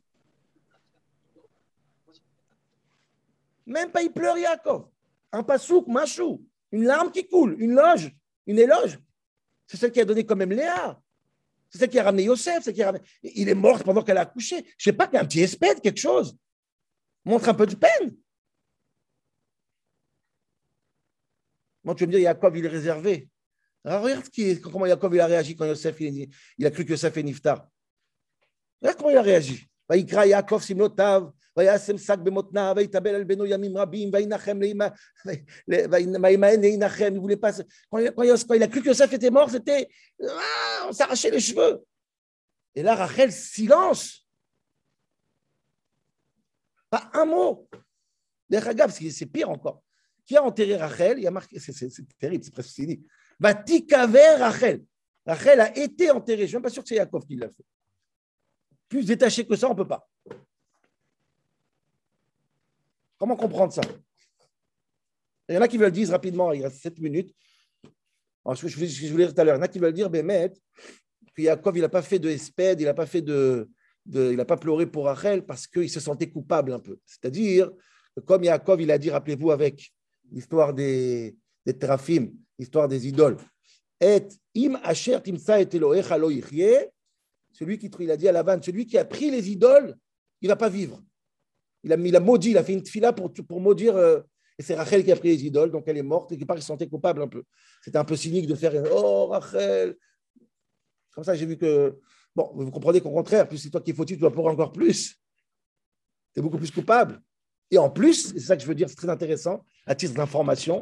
Même 3.65 3.91
pas 3.91 4.03
il 4.03 4.13
pleure, 4.13 4.37
Yaakov. 4.37 4.87
Un 5.31 5.41
pasouk, 5.41 5.87
machou. 5.87 6.47
Une 6.71 6.83
larme 6.83 7.11
qui 7.11 7.27
coule, 7.27 7.59
une 7.59 7.73
loge, 7.73 8.15
une 8.45 8.59
éloge. 8.59 8.99
C'est 9.65 9.77
celle 9.77 9.91
qui 9.91 10.01
a 10.01 10.05
donné 10.05 10.23
quand 10.23 10.35
même 10.35 10.51
Léa. 10.51 11.01
C'est 11.71 11.79
celle 11.79 11.89
qui 11.89 11.97
a 11.97 12.03
ramené 12.03 12.25
Yosef. 12.25 12.69
Il 13.23 13.49
est 13.49 13.55
mort 13.55 13.83
pendant 13.83 14.03
qu'elle 14.03 14.19
a 14.19 14.21
accouché. 14.21 14.63
Je 14.77 14.83
sais 14.83 14.93
pas, 14.93 15.09
un 15.13 15.25
petit 15.25 15.41
espèce, 15.41 15.79
quelque 15.79 15.99
chose. 15.99 16.37
Montre 17.25 17.49
un 17.49 17.55
peu 17.55 17.65
de 17.65 17.73
peine. 17.73 18.15
Moi, 21.83 21.95
tu 21.95 22.03
veux 22.03 22.07
me 22.07 22.11
dire, 22.11 22.21
Yaakov, 22.21 22.55
il 22.55 22.65
est 22.65 22.69
réservé. 22.69 23.31
Alors, 23.84 24.02
regarde 24.02 24.28
qui, 24.28 24.60
comment 24.60 24.86
Yaakov 24.86 25.14
il 25.14 25.20
a 25.20 25.26
réagi 25.26 25.56
quand 25.56 25.64
Yosef, 25.64 26.00
il, 26.00 26.28
il 26.58 26.66
a 26.66 26.70
cru 26.70 26.84
que 26.84 26.90
Yosef 26.90 27.16
est 27.16 27.22
Niftar. 27.22 27.68
Regarde 28.80 28.98
comment 28.98 29.10
il 29.10 29.16
a 29.16 29.22
réagi. 29.22 29.68
ויקרא 29.90 30.24
יעקב 30.24 30.58
סמלותיו, 30.58 31.22
וישם 31.56 31.98
שק 31.98 32.18
במותניו, 32.18 32.74
ויתאבל 32.76 33.14
על 33.14 33.24
בנו 33.24 33.46
ימים 33.46 33.76
רבים, 33.76 34.10
וינחם 34.12 34.58
וימאן 36.22 36.60
להנחם, 36.60 37.14
il 37.14 37.20
voulait 37.20 37.36
pas... 37.36 37.52
Quand, 37.90 37.98
quand, 38.16 38.54
il 38.54 38.62
a 38.62 38.68
cru 38.68 38.82
que 38.82 38.88
Yosef 38.88 39.12
était 39.12 39.30
mort, 39.30 39.50
c'était... 39.50 39.88
Ah, 40.22 40.86
on 40.88 40.92
s'arrachait 40.92 41.30
les 41.30 41.40
cheveux. 41.40 41.84
Et 42.74 42.82
là, 42.82 42.94
Rachel, 42.94 43.32
silence. 43.32 44.26
Pas 46.90 47.10
un 47.14 47.24
mot. 47.24 47.68
D'ailleurs, 48.48 48.90
c'est 48.90 49.26
pire 49.26 49.50
encore. 49.50 49.82
Qui 50.26 50.36
a 50.36 50.42
enterré 50.42 50.76
Rachel 50.76 51.18
Il 51.18 51.24
y 51.24 51.26
a 51.26 51.30
marqué, 51.30 51.58
c'est 51.58 52.18
terrible, 52.18 52.44
c'est 52.44 52.52
presque 52.52 52.74
fini. 52.74 53.02
Vatikaver 53.39 54.35
Rachel. 54.39 54.83
Rachel 55.25 55.59
a 55.59 55.77
été 55.77 56.11
enterrée. 56.11 56.39
Je 56.39 56.43
ne 56.43 56.47
suis 56.47 56.55
même 56.55 56.63
pas 56.63 56.69
sûr 56.69 56.83
que 56.83 56.89
c'est 56.89 56.95
Yaakov 56.95 57.25
qui 57.25 57.35
l'a 57.35 57.49
fait. 57.49 57.65
Plus 58.89 59.05
détaché 59.05 59.45
que 59.45 59.55
ça, 59.55 59.67
on 59.67 59.71
ne 59.71 59.77
peut 59.77 59.87
pas. 59.87 60.07
Comment 63.17 63.35
comprendre 63.35 63.71
ça? 63.71 63.81
Il 65.47 65.55
y 65.55 65.57
en 65.57 65.61
a 65.61 65.67
qui 65.67 65.77
veulent 65.77 65.91
dire 65.91 66.09
rapidement, 66.09 66.51
il 66.51 66.63
reste 66.63 66.81
7 66.81 66.99
minutes. 66.99 67.33
Je, 68.45 69.11
voulais 69.11 69.31
tout 69.31 69.39
à 69.39 69.43
l'heure, 69.43 69.55
il 69.55 69.59
y 69.59 69.61
en 69.61 69.63
a 69.63 69.67
qui 69.67 69.79
veulent 69.79 69.93
dire, 69.93 70.09
Bémet, 70.09 70.53
que 71.33 71.41
Yaakov, 71.41 71.77
il 71.77 71.81
n'a 71.81 71.89
pas 71.89 72.01
fait 72.01 72.19
de 72.19 72.29
espède, 72.29 72.81
il 72.81 72.85
n'a 72.85 72.93
pas 72.93 73.05
fait 73.05 73.21
de, 73.21 73.69
il 74.05 74.35
n'a 74.35 74.45
pas 74.45 74.57
pleuré 74.57 74.85
pour 74.85 75.05
Rachel 75.05 75.45
parce 75.45 75.67
qu'il 75.67 75.89
se 75.89 75.99
sentait 75.99 76.29
coupable 76.29 76.73
un 76.73 76.79
peu. 76.79 76.99
C'est-à-dire, 77.05 77.71
comme 78.25 78.43
Yaakov, 78.43 78.81
il 78.81 78.91
a 78.91 78.97
dit, 78.97 79.09
rappelez-vous, 79.09 79.51
avec 79.51 79.93
l'histoire 80.31 80.73
des, 80.73 81.35
des 81.65 81.77
l'histoire 82.63 82.87
des 82.87 83.07
idoles, 83.07 83.37
et 83.99 84.27
im 84.57 84.79
asher 84.83 85.19
timsa 85.21 85.61
et 85.61 85.69
celui 87.53 87.77
qui 87.77 87.89
il 87.99 88.11
a 88.11 88.17
dit 88.17 88.27
à 88.27 88.31
Lavan, 88.31 88.59
celui 88.61 88.85
qui 88.85 88.97
a 88.97 89.05
pris 89.05 89.29
les 89.29 89.49
idoles, 89.49 89.95
il 90.41 90.47
va 90.47 90.55
pas 90.55 90.69
vivre. 90.69 91.01
Il 91.83 91.93
a, 91.93 91.97
il 91.97 92.15
a 92.15 92.19
maudit, 92.19 92.51
il 92.51 92.57
a 92.57 92.63
fait 92.63 92.73
une 92.73 92.85
fila 92.85 93.13
pour, 93.13 93.31
pour 93.31 93.61
maudire. 93.61 93.95
Euh, 93.95 94.21
et 94.57 94.63
c'est 94.63 94.75
Rachel 94.75 95.03
qui 95.03 95.11
a 95.11 95.15
pris 95.15 95.29
les 95.29 95.45
idoles, 95.45 95.71
donc 95.71 95.83
elle 95.87 95.97
est 95.97 96.03
morte. 96.03 96.31
Et 96.31 96.37
quelque 96.37 96.47
part, 96.47 96.57
il 96.57 96.61
se 96.61 96.67
sentait 96.67 96.87
coupable 96.87 97.21
un 97.21 97.27
peu. 97.27 97.43
C'était 97.83 97.97
un 97.97 98.05
peu 98.05 98.15
cynique 98.15 98.47
de 98.47 98.55
faire 98.55 98.73
Oh, 98.91 99.27
Rachel 99.27 99.95
Comme 101.11 101.23
ça, 101.23 101.35
j'ai 101.35 101.45
vu 101.45 101.57
que. 101.57 101.99
Bon, 102.35 102.51
vous 102.55 102.71
comprenez 102.71 102.99
qu'au 102.99 103.11
contraire, 103.11 103.47
plus 103.47 103.59
c'est 103.59 103.69
toi 103.69 103.81
qui 103.81 103.91
es 103.91 103.93
fautif, 103.93 104.17
tu 104.17 104.21
dois 104.21 104.31
pour 104.31 104.47
encore 104.47 104.71
plus. 104.71 105.15
Tu 106.33 106.39
es 106.39 106.41
beaucoup 106.41 106.57
plus 106.57 106.71
coupable. 106.71 107.21
Et 107.69 107.77
en 107.77 107.91
plus, 107.91 108.33
c'est 108.33 108.39
ça 108.39 108.55
que 108.55 108.63
je 108.63 108.67
veux 108.67 108.75
dire, 108.75 108.89
c'est 108.89 108.95
très 108.95 109.09
intéressant, 109.09 109.63
à 109.85 109.93
titre 109.93 110.15
d'information. 110.15 110.81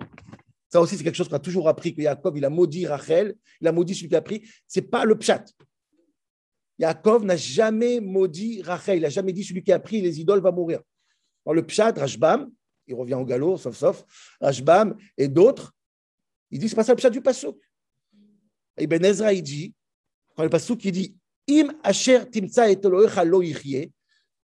Ça 0.72 0.80
aussi, 0.80 0.98
c'est 0.98 1.04
quelque 1.04 1.16
chose 1.16 1.28
qu'on 1.28 1.36
a 1.36 1.40
toujours 1.40 1.68
appris 1.68 1.94
que 1.94 2.02
Jacob, 2.02 2.38
il 2.38 2.46
a 2.46 2.50
maudit 2.50 2.88
Rachel, 2.88 3.36
il 3.60 3.68
a 3.68 3.72
maudit 3.72 3.94
celui 3.94 4.10
qui 4.10 4.16
a 4.16 4.22
pris. 4.22 4.48
Ce 4.68 4.80
n'est 4.80 4.86
pas 4.86 5.04
le 5.04 5.18
pchat. 5.18 5.44
Yaakov 6.80 7.26
n'a 7.26 7.36
jamais 7.36 8.00
maudit 8.00 8.62
Rachel, 8.62 8.98
il 8.98 9.02
n'a 9.02 9.10
jamais 9.10 9.34
dit 9.34 9.44
celui 9.44 9.64
qui 9.64 9.72
a 9.72 9.80
pris 9.80 10.02
les 10.02 10.20
idoles 10.20 10.42
va 10.42 10.52
mourir. 10.52 10.82
Dans 11.46 11.54
le 11.54 11.66
Pshat, 11.66 11.94
Rashbam, 11.98 12.52
il 12.88 12.96
revient 12.96 13.16
au 13.16 13.26
galop, 13.26 13.58
sauf 13.58 13.76
sauf, 13.76 14.04
Rashbam 14.40 14.98
et 15.18 15.28
d'autres, 15.28 15.74
ils 16.50 16.60
disent 16.60 16.72
c'est 16.72 16.76
pas 16.76 16.84
ça 16.84 16.94
le 16.94 16.98
Pshat 16.98 17.10
du 17.10 17.22
Passouk. 17.22 17.58
Et 18.78 18.88
Ben 18.88 19.04
Ezra, 19.04 19.34
il 19.34 19.44
dit, 19.44 19.74
quand 20.36 20.44
le 20.44 20.50
Passouk, 20.50 20.84
il 20.86 20.92
dit 20.92 21.16
Im 21.50 21.74
asher 21.84 22.30
timtsa 22.32 22.70
et 22.70 22.80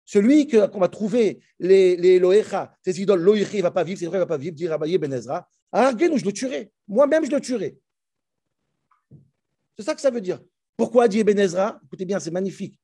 celui 0.08 0.48
qu'on 0.48 0.80
va 0.80 0.88
trouver 0.88 1.40
les, 1.60 1.96
les 1.96 2.16
Elohecha, 2.16 2.76
ces 2.84 3.02
idoles, 3.02 3.22
lo 3.22 3.36
il 3.36 3.44
ne 3.44 3.62
va 3.62 3.72
pas 3.72 3.84
vivre, 3.84 4.00
c'est 4.00 4.06
vrai, 4.06 4.18
il 4.18 4.20
ne 4.20 4.26
va 4.26 4.28
pas 4.28 4.38
vivre, 4.38 4.56
dit 4.56 4.68
Rabbi 4.68 4.98
Ben 4.98 5.12
Ezra, 5.14 5.48
Argenou, 5.72 6.18
je 6.18 6.26
le 6.26 6.32
tuerai. 6.32 6.72
Moi-même, 6.88 7.26
je 7.26 7.32
le 7.32 7.42
tuerai. 7.42 7.78
C'est 9.78 9.84
ça 9.84 9.96
que 9.96 10.02
ça 10.02 10.10
veut 10.10 10.22
dire. 10.22 10.40
Pourquoi 10.78 11.08
dit 11.08 11.24
Ben 11.24 11.38
Ezra 11.38 11.80
Écoutez 11.86 12.06
bien, 12.06 12.20
c'est 12.20 12.32
magnifique. 12.32 12.78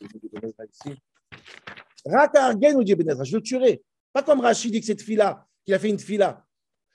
Nous 0.00 0.08
dit 2.84 2.94
je 2.96 3.36
le 3.36 3.40
tuerai. 3.40 3.82
Pas 4.12 4.22
comme 4.22 4.40
Rachid 4.40 4.72
dit 4.72 4.80
que 4.80 4.86
cette 4.86 5.02
fila, 5.02 5.46
qu'il 5.64 5.74
a 5.74 5.78
fait 5.78 5.88
une 5.88 5.98
fila. 5.98 6.44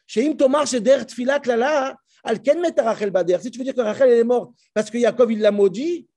Chez 0.08 0.28
Im 0.28 0.36
Tomar, 0.36 0.66
chez 0.66 0.80
Der 0.80 1.06
Tfila, 1.06 1.40
Klala, 1.40 1.96
Al 2.24 2.42
Ken 2.42 2.60
met 2.60 2.74
Rachel 2.80 3.12
Bader. 3.12 3.38
Si 3.42 3.52
tu 3.52 3.60
veux 3.60 3.64
dire 3.64 3.76
que 3.76 3.82
Rachel 3.82 4.10
est 4.10 4.24
morte 4.24 4.54
parce 4.74 4.90
que 4.90 4.98
Yaakov 4.98 5.32
il 5.32 5.40
l'a 5.40 5.52
maudit, 5.52 6.08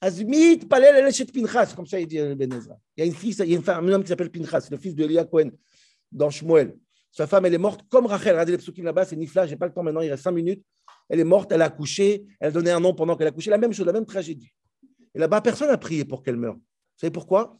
Azmit 0.00 0.58
Palel 0.68 0.96
Elechet 0.96 1.26
Pinchas, 1.26 1.72
comme 1.74 1.86
ça 1.86 1.98
il 1.98 2.06
dit 2.06 2.18
Ben 2.36 2.52
Ezra. 2.52 2.78
Il 2.96 3.00
y 3.00 3.02
a 3.02 3.06
une 3.06 3.14
fille, 3.14 3.32
il 3.32 3.50
y 3.50 3.54
a 3.54 3.56
une 3.56 3.62
femme, 3.62 3.88
un 3.88 3.92
homme 3.92 4.02
qui 4.02 4.08
s'appelle 4.08 4.30
Pinchas, 4.30 4.68
le 4.70 4.76
fils 4.76 4.94
de 4.94 5.04
Elia 5.04 5.24
Cohen 5.24 5.50
dans 6.12 6.30
Shmuel. 6.30 6.76
Sa 7.10 7.26
femme, 7.26 7.46
elle 7.46 7.54
est 7.54 7.58
morte 7.58 7.82
comme 7.88 8.06
Rachel. 8.06 8.32
Regardez 8.32 8.52
les 8.52 8.58
psukim 8.58 8.84
là-bas, 8.84 9.04
c'est 9.04 9.16
Nifla, 9.16 9.46
je 9.46 9.52
n'ai 9.52 9.56
pas 9.56 9.66
le 9.66 9.72
temps 9.72 9.82
maintenant, 9.82 10.00
il 10.00 10.10
reste 10.10 10.22
cinq 10.22 10.32
minutes. 10.32 10.64
Elle 11.08 11.20
est 11.20 11.24
morte, 11.24 11.50
elle 11.52 11.62
a 11.62 11.66
accouché, 11.66 12.26
elle 12.38 12.48
a 12.48 12.50
donné 12.52 12.70
un 12.70 12.80
nom 12.80 12.94
pendant 12.94 13.16
qu'elle 13.16 13.26
a 13.26 13.30
accouché, 13.30 13.50
la 13.50 13.58
même 13.58 13.72
chose, 13.72 13.86
la 13.86 13.92
même 13.92 14.06
tragédie. 14.06 14.52
Et 15.14 15.18
là-bas, 15.18 15.40
personne 15.40 15.68
n'a 15.68 15.78
prié 15.78 16.04
pour 16.04 16.22
qu'elle 16.22 16.36
meure. 16.36 16.54
Vous 16.54 17.00
savez 17.00 17.10
pourquoi? 17.10 17.58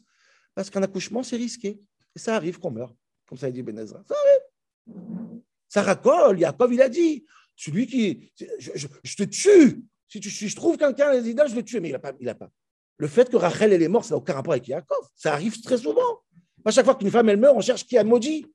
Parce 0.53 0.69
qu'un 0.69 0.83
accouchement, 0.83 1.23
c'est 1.23 1.35
risqué. 1.35 1.79
Et 2.15 2.19
ça 2.19 2.35
arrive 2.35 2.59
qu'on 2.59 2.71
meurt. 2.71 2.95
Comme 3.27 3.37
ça, 3.37 3.47
il 3.49 3.53
dit 3.53 3.63
Benezra. 3.63 4.03
Ça 4.07 4.15
arrive. 4.15 5.41
Ça 5.67 5.83
racole. 5.83 6.39
Yaakov, 6.39 6.73
il 6.73 6.81
a 6.81 6.89
dit 6.89 7.25
celui 7.55 7.85
qui. 7.87 8.31
Je, 8.59 9.15
te 9.15 9.23
tue. 9.23 9.83
Si, 10.09 10.19
tu, 10.19 10.29
je 10.29 10.55
trouve 10.55 10.75
quelqu'un, 10.75 11.13
les 11.13 11.29
idoles, 11.29 11.49
je 11.49 11.55
le 11.55 11.63
tue. 11.63 11.79
Mais 11.79 11.89
il 11.89 11.91
n'a 11.93 11.99
pas, 11.99 12.13
il 12.19 12.27
a 12.27 12.35
pas. 12.35 12.49
Le 12.97 13.07
fait 13.07 13.29
que 13.29 13.37
Rachel, 13.37 13.71
elle 13.71 13.81
est 13.81 13.87
morte, 13.87 14.05
ça 14.05 14.15
n'a 14.15 14.17
aucun 14.17 14.33
rapport 14.33 14.53
avec 14.53 14.67
Yaakov. 14.67 15.07
Ça 15.15 15.33
arrive 15.33 15.61
très 15.61 15.77
souvent. 15.77 16.19
À 16.65 16.71
chaque 16.71 16.83
fois 16.83 16.95
qu'une 16.95 17.11
femme, 17.11 17.29
elle 17.29 17.37
meurt, 17.37 17.55
on 17.55 17.61
cherche 17.61 17.85
qui 17.85 17.97
a 17.97 18.03
maudit. 18.03 18.45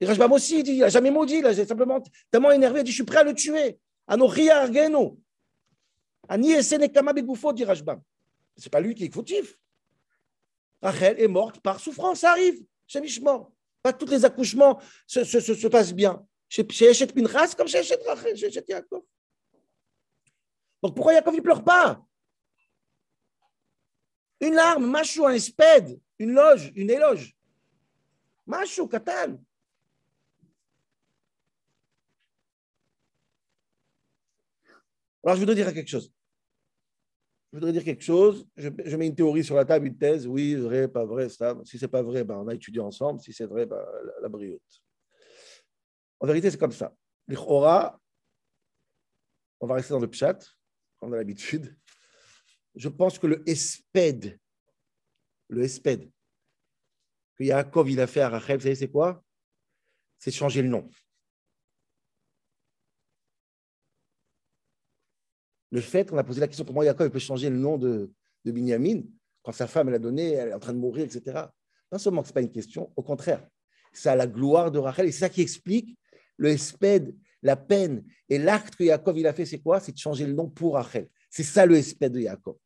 Et 0.00 0.06
Rajbam 0.06 0.32
aussi, 0.32 0.60
il 0.60 0.62
dit, 0.62 0.72
il 0.72 0.78
n'a 0.78 0.88
jamais 0.88 1.10
maudit, 1.10 1.40
là, 1.42 1.52
j'ai 1.52 1.66
simplement 1.66 2.02
tellement 2.30 2.52
énervé, 2.52 2.80
il 2.80 2.84
dit, 2.84 2.90
je 2.90 2.96
suis 2.96 3.04
prêt 3.04 3.18
à 3.18 3.24
le 3.24 3.34
tuer. 3.34 3.78
Anoria 4.06 4.60
Argeno. 4.62 5.18
Ani 6.28 6.52
Esenekama 6.52 7.12
Begoufo, 7.12 7.52
dit 7.52 7.64
Rajbam. 7.64 8.00
Ce 8.56 8.64
n'est 8.64 8.70
pas 8.70 8.80
lui 8.80 8.94
qui 8.94 9.04
est 9.04 9.12
fautif. 9.12 9.58
Rachel 10.80 11.20
est 11.20 11.28
morte 11.28 11.60
par 11.60 11.80
souffrance, 11.80 12.20
ça 12.20 12.30
arrive, 12.30 12.62
chez 12.86 13.00
Mishmor. 13.00 13.50
Pas 13.82 13.92
tous 13.92 14.06
les 14.06 14.24
accouchements 14.24 14.80
se, 15.06 15.24
se, 15.24 15.40
se, 15.40 15.54
se 15.54 15.66
passent 15.66 15.92
bien. 15.92 16.24
Chez, 16.48 16.66
Eshet 16.84 17.08
Pinchas, 17.08 17.54
comme 17.56 17.68
chez 17.68 17.78
Eshet 17.78 18.00
Rachel, 18.06 18.36
chez 18.36 18.64
Yaakov. 18.66 19.02
Donc 20.82 20.94
pourquoi 20.94 21.14
Yaakov 21.14 21.34
ne 21.34 21.40
pleure 21.40 21.64
pas? 21.64 22.04
Une 24.40 24.54
larme, 24.54 24.88
machou, 24.88 25.26
un 25.26 25.38
sped, 25.38 26.00
une 26.18 26.32
loge, 26.32 26.72
une 26.76 26.90
éloge. 26.90 27.36
Machou, 28.46 28.86
katan. 28.86 29.38
Alors, 35.24 35.34
je 35.34 35.40
voudrais 35.40 35.56
dire 35.56 35.72
quelque 35.74 35.88
chose. 35.88 36.12
Je 37.52 37.58
voudrais 37.58 37.72
dire 37.72 37.84
quelque 37.84 38.04
chose. 38.04 38.46
Je, 38.56 38.96
mets 38.96 39.08
une 39.08 39.14
théorie 39.14 39.42
sur 39.42 39.56
la 39.56 39.64
table, 39.64 39.86
une 39.86 39.98
thèse. 39.98 40.26
Oui, 40.26 40.54
vrai, 40.54 40.86
pas 40.86 41.04
vrai. 41.04 41.28
Ça. 41.28 41.56
Si 41.64 41.78
c'est 41.78 41.88
pas 41.88 42.02
vrai, 42.02 42.22
ben, 42.22 42.36
on 42.36 42.48
a 42.48 42.54
étudié 42.54 42.80
ensemble. 42.80 43.20
Si 43.20 43.32
c'est 43.32 43.46
vrai, 43.46 43.66
ben, 43.66 43.82
la, 44.22 44.28
la. 44.28 44.58
En 46.20 46.26
vérité, 46.26 46.50
c'est 46.50 46.58
comme 46.58 46.72
ça. 46.72 46.94
L'Ichora, 47.26 48.00
on 49.60 49.66
va 49.66 49.74
rester 49.74 49.92
dans 49.92 50.00
le 50.00 50.08
comme 50.08 50.57
on 51.00 51.12
a 51.12 51.16
l'habitude. 51.16 51.76
Je 52.74 52.88
pense 52.88 53.18
que 53.18 53.26
le 53.26 53.48
esped, 53.48 54.38
le 55.48 55.62
esped, 55.62 56.10
que 57.36 57.44
Yaakov 57.44 57.98
a 57.98 58.06
fait 58.06 58.20
à 58.20 58.28
Rachel, 58.28 58.56
vous 58.56 58.62
savez, 58.64 58.74
c'est 58.74 58.90
quoi? 58.90 59.24
C'est 60.18 60.30
changer 60.30 60.62
le 60.62 60.68
nom. 60.68 60.90
le 65.70 65.80
fait 65.80 66.08
qu'on 66.08 66.18
a 66.18 66.24
posé 66.24 66.40
la 66.40 66.46
question 66.46 66.64
comment 66.64 66.82
Yaakov 66.82 67.10
peut 67.10 67.18
changer 67.18 67.50
le 67.50 67.56
nom 67.56 67.76
de, 67.76 68.10
de 68.44 68.52
Binyamin 68.52 69.02
quand 69.42 69.52
sa 69.52 69.66
femme 69.66 69.88
elle 69.88 69.94
a 69.94 69.98
donné, 69.98 70.32
elle 70.32 70.48
est 70.48 70.54
en 70.54 70.58
train 70.58 70.72
de 70.72 70.78
mourir, 70.78 71.04
etc. 71.04 71.46
Non 71.90 71.98
seulement 71.98 72.22
que 72.22 72.28
ce 72.28 72.32
n'est 72.32 72.34
pas 72.34 72.42
une 72.42 72.52
question, 72.52 72.92
au 72.96 73.02
contraire, 73.02 73.46
c'est 73.92 74.08
à 74.08 74.16
la 74.16 74.26
gloire 74.26 74.70
de 74.70 74.78
Rachel 74.78 75.06
et 75.06 75.12
c'est 75.12 75.20
ça 75.20 75.28
qui 75.28 75.40
explique 75.40 75.98
le 76.36 76.50
espède, 76.50 77.16
la 77.42 77.56
peine 77.56 78.04
et 78.28 78.38
l'acte 78.38 78.76
que 78.76 78.84
Yaakov 78.84 79.18
il 79.18 79.26
a 79.26 79.32
fait, 79.32 79.46
c'est 79.46 79.60
quoi? 79.60 79.80
C'est 79.80 79.92
de 79.92 79.98
changer 79.98 80.26
le 80.26 80.32
nom 80.32 80.48
pour 80.48 80.74
Rachel. 80.74 81.08
C'est 81.30 81.42
ça 81.42 81.66
le 81.66 81.76
espède 81.76 82.12
de 82.12 82.20
Yaakov. 82.20 82.56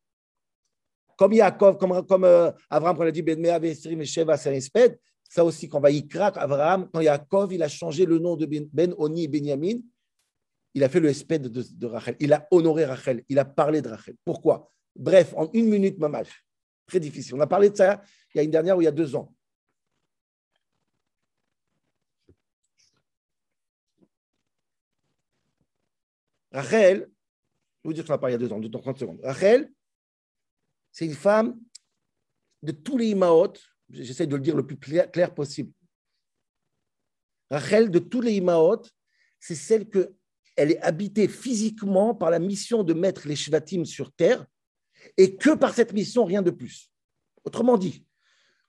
Comme 1.17 1.33
Yaakov, 1.33 1.77
comme, 1.77 2.23
euh, 2.23 2.51
Abraham, 2.69 2.97
quand 2.97 3.03
il 3.03 3.09
a 3.09 3.11
dit 3.11 3.21
Ben 3.21 3.39
Mea, 3.39 3.59
et 3.63 4.05
Sheva, 4.05 4.37
c'est 4.37 4.49
un 4.49 4.53
espède, 4.53 4.99
ça 5.29 5.45
aussi, 5.45 5.67
quand 5.67 5.79
va 5.79 5.91
y 5.91 6.07
craquer, 6.07 6.39
Abraham, 6.39 6.89
quand 6.91 7.01
Yaakov 7.01 7.53
il 7.53 7.63
a 7.63 7.67
changé 7.67 8.05
le 8.05 8.19
nom 8.19 8.35
de 8.35 8.45
Ben, 8.45 8.93
Oni 8.97 9.25
et 9.25 9.27
Benyamin, 9.27 9.79
il 10.73 10.83
a 10.83 10.89
fait 10.89 10.99
le 10.99 11.09
espède 11.09 11.47
de, 11.47 11.85
Rachel. 11.85 12.15
Il 12.19 12.33
a 12.33 12.47
honoré 12.49 12.85
Rachel. 12.85 13.23
Il 13.29 13.37
a 13.37 13.45
parlé 13.45 13.81
de 13.81 13.89
Rachel. 13.89 14.15
Pourquoi? 14.25 14.71
Bref, 14.95 15.33
en 15.37 15.49
une 15.53 15.69
minute, 15.69 15.99
mamage. 15.99 16.45
Très 16.87 16.99
difficile. 16.99 17.35
On 17.35 17.39
a 17.41 17.47
parlé 17.47 17.69
de 17.69 17.77
ça 17.77 18.01
il 18.33 18.37
y 18.37 18.41
a 18.41 18.43
une 18.43 18.51
dernière 18.51 18.77
ou 18.77 18.81
il 18.81 18.85
y 18.85 18.87
a 18.87 18.91
deux 18.91 19.15
ans. 19.15 19.33
Rachel, 26.53 27.09
je 27.83 27.89
vous 27.89 27.93
dire 27.93 28.05
ça 28.05 28.17
pas 28.17 28.29
il 28.29 28.33
y 28.33 28.35
a 28.35 28.37
deux 28.37 28.51
ans, 28.53 28.59
deux 28.59 28.75
ans, 28.77 28.81
30 28.81 28.99
secondes. 28.99 29.19
Rachel, 29.23 29.71
c'est 30.91 31.05
une 31.05 31.15
femme 31.15 31.59
de 32.61 32.71
tous 32.71 32.97
les 32.97 33.07
Imaot, 33.07 33.53
j'essaie 33.89 34.27
de 34.27 34.35
le 34.35 34.41
dire 34.41 34.55
le 34.55 34.65
plus 34.65 34.77
clair, 34.77 35.33
possible. 35.33 35.73
Rachel, 37.49 37.89
de 37.89 37.99
tous 37.99 38.21
les 38.21 38.33
Imaot, 38.33 38.83
c'est 39.39 39.55
celle 39.55 39.89
que 39.89 40.15
elle 40.55 40.71
est 40.71 40.81
habitée 40.81 41.27
physiquement 41.27 42.13
par 42.13 42.29
la 42.29 42.37
mission 42.37 42.83
de 42.83 42.93
mettre 42.93 43.27
les 43.27 43.35
Shvatim 43.35 43.85
sur 43.85 44.11
terre 44.11 44.45
et 45.17 45.35
que 45.35 45.55
par 45.55 45.73
cette 45.73 45.93
mission, 45.93 46.25
rien 46.25 46.43
de 46.43 46.51
plus. 46.51 46.91
Autrement 47.43 47.75
dit, 47.75 48.05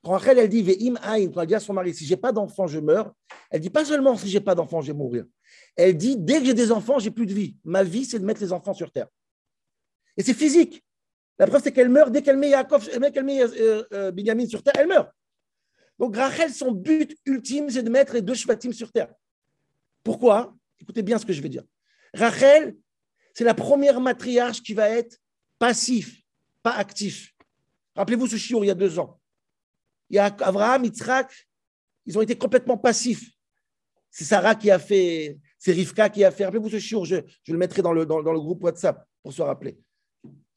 quand 0.04 0.12
Rachel, 0.12 0.38
elle 0.38 0.48
dit 0.48 0.62
Ve'im 0.62 0.96
Aïn, 1.02 1.30
quand 1.32 1.40
elle 1.40 1.46
dit 1.46 1.54
à 1.54 1.60
son 1.60 1.72
mari, 1.72 1.94
si 1.94 2.04
j'ai 2.04 2.16
pas 2.16 2.30
d'enfant, 2.30 2.66
je 2.66 2.78
meurs, 2.78 3.14
elle 3.50 3.60
dit 3.60 3.70
pas 3.70 3.84
seulement 3.84 4.16
si 4.16 4.28
j'ai 4.28 4.40
pas 4.40 4.54
d'enfant, 4.54 4.82
je 4.82 4.88
vais 4.88 4.98
mourir. 4.98 5.24
Elle 5.76 5.96
dit 5.96 6.16
dès 6.18 6.40
que 6.40 6.46
j'ai 6.46 6.54
des 6.54 6.70
enfants, 6.70 6.98
j'ai 6.98 7.10
plus 7.10 7.26
de 7.26 7.32
vie. 7.32 7.56
Ma 7.64 7.82
vie, 7.82 8.04
c'est 8.04 8.18
de 8.18 8.24
mettre 8.24 8.42
les 8.42 8.52
enfants 8.52 8.74
sur 8.74 8.92
terre. 8.92 9.08
Et 10.16 10.22
c'est 10.22 10.34
physique. 10.34 10.84
La 11.38 11.46
preuve, 11.46 11.62
c'est 11.62 11.72
qu'elle 11.72 11.88
meurt 11.88 12.12
dès 12.12 12.22
qu'elle 12.22 12.36
met 12.36 12.50
Yaakov, 12.50 12.86
qu'elle 12.86 13.24
met 13.24 13.42
euh, 13.42 13.82
euh, 13.92 14.46
sur 14.46 14.62
terre, 14.62 14.74
elle 14.78 14.86
meurt. 14.86 15.10
Donc 15.98 16.16
Rachel, 16.16 16.52
son 16.52 16.72
but 16.72 17.16
ultime, 17.24 17.70
c'est 17.70 17.82
de 17.82 17.90
mettre 17.90 18.12
les 18.14 18.22
deux 18.22 18.34
Shvatim 18.34 18.72
sur 18.72 18.92
terre. 18.92 19.12
Pourquoi? 20.02 20.54
Écoutez 20.80 21.02
bien 21.02 21.18
ce 21.18 21.24
que 21.24 21.32
je 21.32 21.40
vais 21.40 21.48
dire. 21.48 21.64
Rachel, 22.12 22.76
c'est 23.32 23.44
la 23.44 23.54
première 23.54 24.00
matriarche 24.00 24.62
qui 24.62 24.74
va 24.74 24.90
être 24.90 25.18
passif, 25.58 26.20
pas 26.62 26.72
actif. 26.72 27.32
Rappelez-vous 27.96 28.26
ce 28.26 28.36
chiour 28.36 28.64
il 28.64 28.68
y 28.68 28.70
a 28.70 28.74
deux 28.74 28.98
ans. 28.98 29.18
Il 30.14 30.18
y 30.18 30.20
a 30.20 30.26
Abraham, 30.26 30.84
Yitzhak, 30.84 31.28
ils 32.06 32.16
ont 32.16 32.22
été 32.22 32.38
complètement 32.38 32.78
passifs. 32.78 33.32
C'est 34.12 34.22
Sarah 34.22 34.54
qui 34.54 34.70
a 34.70 34.78
fait, 34.78 35.40
c'est 35.58 35.72
Rivka 35.72 36.08
qui 36.08 36.22
a 36.22 36.30
fait. 36.30 36.44
Rappelez-vous 36.44 36.70
ce 36.70 36.78
chiour, 36.78 37.04
je, 37.04 37.16
le 37.16 37.58
mettrai 37.58 37.82
dans 37.82 37.92
le, 37.92 38.04
groupe 38.04 38.62
WhatsApp 38.62 39.04
pour 39.24 39.32
se 39.32 39.42
rappeler. 39.42 39.76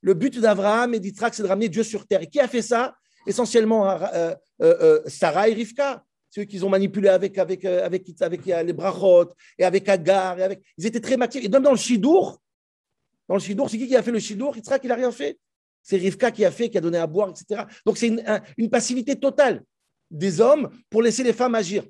Le 0.01 0.13
but 0.13 0.39
d'Abraham 0.39 0.93
et 0.93 0.99
d'Yitzhak, 0.99 1.33
c'est 1.33 1.41
de 1.41 1.47
ramener 1.47 1.69
Dieu 1.69 1.81
sur 1.81 2.05
terre. 2.05 2.21
Et 2.21 2.27
qui 2.27 2.39
a 2.39 2.47
fait 2.47 2.61
ça? 2.61 2.95
Essentiellement 3.25 3.89
euh, 3.89 4.35
euh, 4.61 4.75
euh, 4.79 5.01
Sarah 5.07 5.49
et 5.49 5.53
Rivka. 5.53 6.03
Ceux 6.29 6.43
qu'ils 6.43 6.63
ont 6.63 6.69
manipulé 6.69 7.09
avec, 7.09 7.35
avec, 7.39 7.65
avec, 7.65 8.21
avec, 8.21 8.45
les 8.45 8.73
brachot 8.73 9.33
et 9.57 9.65
avec 9.65 9.89
Agar. 9.89 10.37
Et 10.37 10.43
avec... 10.43 10.61
Ils 10.77 10.85
étaient 10.85 11.01
très 11.01 11.17
maquillés. 11.17 11.45
Et 11.45 11.49
même 11.49 11.63
dans 11.63 11.71
le 11.71 11.77
Shidour, 11.77 12.39
dans 13.27 13.33
le 13.33 13.41
c'est 13.41 13.55
qui 13.55 13.87
qui 13.87 13.95
a 13.95 14.03
fait 14.03 14.11
le 14.11 14.19
Shidour? 14.19 14.55
Yitzhak, 14.55 14.83
il 14.83 14.89
n'a 14.89 14.95
rien 14.95 15.11
fait. 15.11 15.39
C'est 15.89 15.95
Rivka 15.95 16.31
qui 16.31 16.43
a 16.43 16.51
fait, 16.51 16.69
qui 16.69 16.77
a 16.77 16.81
donné 16.81 16.97
à 16.97 17.07
boire, 17.07 17.29
etc. 17.29 17.63
Donc 17.85 17.97
c'est 17.97 18.09
une, 18.09 18.69
passivité 18.69 19.15
totale 19.15 19.63
des 20.11 20.41
hommes 20.41 20.69
pour 20.89 21.01
laisser 21.01 21.23
les 21.23 21.31
femmes 21.31 21.55
agir. 21.55 21.85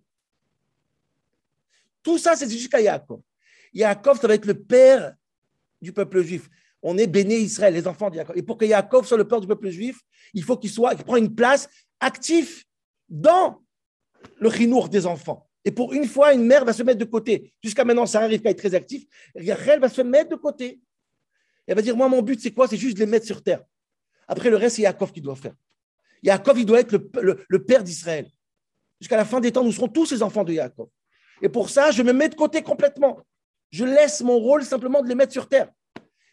Tout 2.04 2.20
ça, 2.20 2.36
c'est 2.36 2.48
jusqu'à 2.48 2.80
Yaakov. 2.80 3.22
Yaakov, 3.74 4.22
ça 4.22 4.28
va 4.28 4.36
être 4.36 4.46
le 4.46 4.54
père 4.54 5.16
du 5.82 5.92
peuple 5.92 6.22
juif. 6.22 6.48
On 6.84 6.96
est 7.00 7.08
béni 7.08 7.38
Israël, 7.38 7.74
les 7.74 7.88
enfants 7.88 8.12
de 8.12 8.18
Yaakov. 8.18 8.38
Et 8.38 8.44
pour 8.44 8.60
que 8.60 8.66
Yaakov 8.66 9.08
soit 9.08 9.18
le 9.18 9.28
père 9.28 9.42
du 9.42 9.48
peuple 9.48 9.72
juif, 9.72 10.00
il 10.36 10.44
faut 10.44 10.58
qu'il 10.58 10.70
soit, 10.70 10.94
qu'il 10.94 11.04
prenne 11.04 11.24
une 11.24 11.34
place 11.34 11.68
active 12.00 12.66
dans 13.10 13.64
le 14.40 14.52
chinour 14.52 14.90
des 14.90 15.08
enfants. 15.08 15.50
Et 15.66 15.72
pour 15.72 15.92
une 15.94 16.06
fois, 16.06 16.36
une 16.36 16.46
mère 16.46 16.66
va 16.66 16.74
se 16.74 16.84
mettre 16.84 17.00
de 17.00 17.06
côté. 17.06 17.52
Jusqu'à 17.64 17.84
maintenant, 17.84 18.06
Sarah 18.06 18.28
Rivka 18.28 18.52
est 18.52 18.54
très 18.54 18.76
actif. 18.76 19.06
Rachel 19.36 19.80
va 19.80 19.90
se 19.90 20.04
mettre 20.04 20.30
de 20.30 20.36
côté. 20.36 20.80
Elle 21.66 21.76
va 21.76 21.82
dire, 21.82 21.98
moi, 21.98 22.08
mon 22.08 22.22
but, 22.22 22.40
c'est 22.40 22.52
quoi? 22.52 22.68
C'est 22.68 22.78
juste 22.78 22.96
de 22.96 23.00
les 23.00 23.10
mettre 23.10 23.26
sur 23.26 23.42
terre. 23.42 23.64
Après, 24.28 24.50
le 24.50 24.58
reste, 24.58 24.78
c'est 24.78 24.82
Yaakov 24.84 25.12
qui 25.12 25.22
doit 25.22 25.36
faire. 25.36 25.54
Yaakov, 26.24 26.60
il 26.60 26.66
doit 26.66 26.80
être 26.80 26.92
le, 26.92 27.66
père 27.66 27.84
d'Israël. 27.84 28.30
Jusqu'à 29.00 29.18
la 29.18 29.26
fin 29.26 29.40
des 29.40 29.52
temps, 29.52 29.64
nous 29.64 29.72
serons 29.72 29.88
tous 29.88 30.12
les 30.12 30.24
enfants 30.24 30.44
de 30.44 30.54
Yaakov. 30.54 30.90
Et 31.42 31.50
pour 31.50 31.70
ça, 31.70 31.92
je 31.92 32.02
me 32.04 32.14
mets 32.14 32.30
de 32.30 32.36
côté 32.36 32.62
complètement. 32.64 33.22
Je 33.70 33.86
laisse 33.86 34.22
mon 34.22 34.38
rôle 34.38 34.64
simplement 34.64 35.02
de 35.02 35.08
les 35.08 35.16
mettre 35.16 35.34
sur 35.34 35.48
terre. 35.48 35.70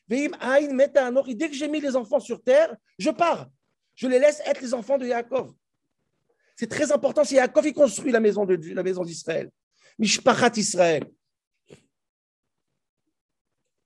Dès 0.08 0.28
que 0.28 1.54
j'ai 1.54 1.68
mis 1.68 1.80
les 1.80 1.96
enfants 1.96 2.20
sur 2.20 2.42
terre, 2.42 2.74
je 2.98 3.10
pars. 3.10 3.48
Je 3.94 4.08
les 4.08 4.18
laisse 4.18 4.40
être 4.46 4.60
les 4.60 4.74
enfants 4.74 4.98
de 4.98 5.06
Yaakov. 5.06 5.52
C'est 6.56 6.68
très 6.68 6.92
important. 6.92 7.24
C'est 7.24 7.36
Yaakov 7.36 7.64
qui 7.64 7.72
construit 7.72 8.12
la 8.12 8.20
maison 8.20 8.44
de 8.44 8.58
la 8.74 8.82
maison 8.82 9.04
d'Israël. 9.04 9.50
Mishpachat 9.98 10.52
Israël. 10.56 11.04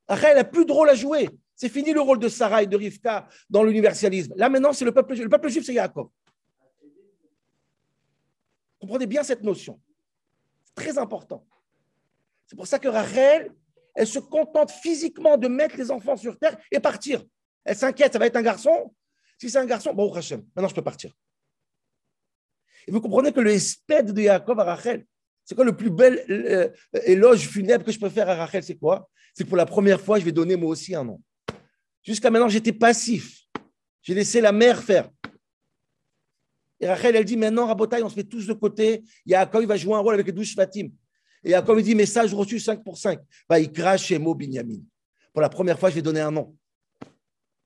Après, 0.06 0.28
elle 0.28 0.38
a 0.38 0.44
plus 0.44 0.64
de 0.64 0.72
rôle 0.72 0.88
à 0.88 0.94
jouer. 0.94 1.28
C'est 1.58 1.68
fini 1.68 1.92
le 1.92 2.00
rôle 2.00 2.20
de 2.20 2.28
Sarah 2.28 2.62
et 2.62 2.68
de 2.68 2.76
Rivka 2.76 3.28
dans 3.50 3.64
l'universalisme. 3.64 4.32
Là, 4.36 4.48
maintenant, 4.48 4.72
c'est 4.72 4.84
le 4.84 4.92
peuple 4.92 5.14
juif. 5.14 5.24
Le 5.24 5.28
peuple 5.28 5.48
juif, 5.48 5.64
c'est 5.66 5.74
Yaakov. 5.74 6.08
Comprenez 8.78 9.08
bien 9.08 9.24
cette 9.24 9.42
notion. 9.42 9.80
C'est 10.62 10.76
très 10.76 10.98
important. 10.98 11.44
C'est 12.46 12.54
pour 12.54 12.68
ça 12.68 12.78
que 12.78 12.86
Rachel, 12.86 13.52
elle 13.96 14.06
se 14.06 14.20
contente 14.20 14.70
physiquement 14.70 15.36
de 15.36 15.48
mettre 15.48 15.76
les 15.76 15.90
enfants 15.90 16.16
sur 16.16 16.38
terre 16.38 16.56
et 16.70 16.78
partir. 16.78 17.24
Elle 17.64 17.74
s'inquiète, 17.74 18.12
ça 18.12 18.20
va 18.20 18.26
être 18.26 18.36
un 18.36 18.42
garçon. 18.42 18.94
Si 19.36 19.50
c'est 19.50 19.58
un 19.58 19.66
garçon, 19.66 19.92
bon, 19.92 20.08
Rachel, 20.10 20.44
maintenant 20.54 20.68
je 20.68 20.76
peux 20.76 20.82
partir. 20.82 21.12
Et 22.86 22.92
vous 22.92 23.00
comprenez 23.00 23.32
que 23.32 23.40
le 23.40 23.50
espède 23.50 24.12
de 24.12 24.22
Yaakov 24.22 24.60
à 24.60 24.64
Rachel, 24.64 25.04
c'est 25.44 25.56
quoi 25.56 25.64
le 25.64 25.76
plus 25.76 25.90
bel 25.90 26.24
euh, 26.30 26.70
éloge 27.02 27.48
funèbre 27.48 27.84
que 27.84 27.90
je 27.90 27.98
peux 27.98 28.10
faire 28.10 28.28
à 28.28 28.36
Rachel 28.36 28.62
C'est 28.62 28.76
quoi? 28.76 29.10
C'est 29.34 29.44
pour 29.44 29.56
la 29.56 29.66
première 29.66 30.00
fois, 30.00 30.20
je 30.20 30.24
vais 30.24 30.32
donner 30.32 30.54
moi 30.54 30.70
aussi 30.70 30.94
un 30.94 31.02
nom. 31.02 31.20
Jusqu'à 32.02 32.30
maintenant, 32.30 32.48
j'étais 32.48 32.72
passif. 32.72 33.46
J'ai 34.02 34.14
laissé 34.14 34.40
la 34.40 34.52
mère 34.52 34.82
faire. 34.82 35.10
Et 36.80 36.86
Rachel, 36.86 37.16
elle 37.16 37.24
dit 37.24 37.36
maintenant, 37.36 37.66
Rabotaï, 37.66 38.02
on 38.02 38.08
se 38.08 38.16
met 38.16 38.24
tous 38.24 38.46
de 38.46 38.52
côté. 38.52 39.02
Yaakov, 39.26 39.62
il 39.62 39.68
va 39.68 39.76
jouer 39.76 39.94
un 39.94 39.98
rôle 39.98 40.14
avec 40.14 40.26
les 40.26 40.32
douze 40.32 40.54
Fatim. 40.54 40.90
Et 41.44 41.50
Yaakov, 41.50 41.80
il 41.80 41.84
dit 41.84 41.94
message 41.94 42.32
reçu 42.32 42.58
5 42.58 42.82
pour 42.84 42.96
5. 42.98 43.20
Bah, 43.48 43.58
il 43.58 43.72
crache 43.72 44.06
chez 44.06 44.18
Mo 44.18 44.34
Binyamin. 44.34 44.80
Pour 45.32 45.42
la 45.42 45.48
première 45.48 45.78
fois, 45.78 45.90
je 45.90 45.96
vais 45.96 46.02
donner 46.02 46.20
un 46.20 46.30
nom. 46.30 46.56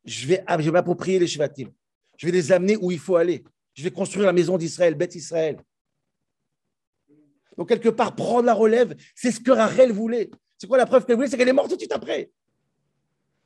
Je 0.05 0.27
vais, 0.27 0.45
je 0.49 0.65
vais 0.65 0.71
m'approprier 0.71 1.19
les 1.19 1.27
Shvatim. 1.27 1.69
Je 2.17 2.27
vais 2.27 2.33
les 2.33 2.53
amener 2.53 2.77
où 2.77 2.91
il 2.91 2.99
faut 2.99 3.17
aller. 3.17 3.45
Je 3.75 3.83
vais 3.83 3.91
construire 3.91 4.27
la 4.27 4.33
maison 4.33 4.59
d'Israël, 4.59 4.95
Beth 4.95 5.15
Israël. 5.15 5.59
Donc, 7.57 7.69
quelque 7.69 7.91
part, 7.91 8.15
prendre 8.15 8.47
la 8.47 8.55
relève, 8.55 8.97
c'est 9.15 9.31
ce 9.31 9.41
que 9.41 9.51
Rachel 9.51 9.93
voulait. 9.93 10.31
C'est 10.59 10.67
quoi 10.67 10.79
la 10.79 10.87
preuve 10.87 11.05
qu'elle 11.05 11.17
voulait? 11.17 11.29
C'est 11.29 11.37
qu'elle 11.37 11.49
est 11.49 11.53
morte 11.53 11.69
tout 11.69 11.77
de 11.77 11.81
suite 11.81 11.93
après. 11.93 12.31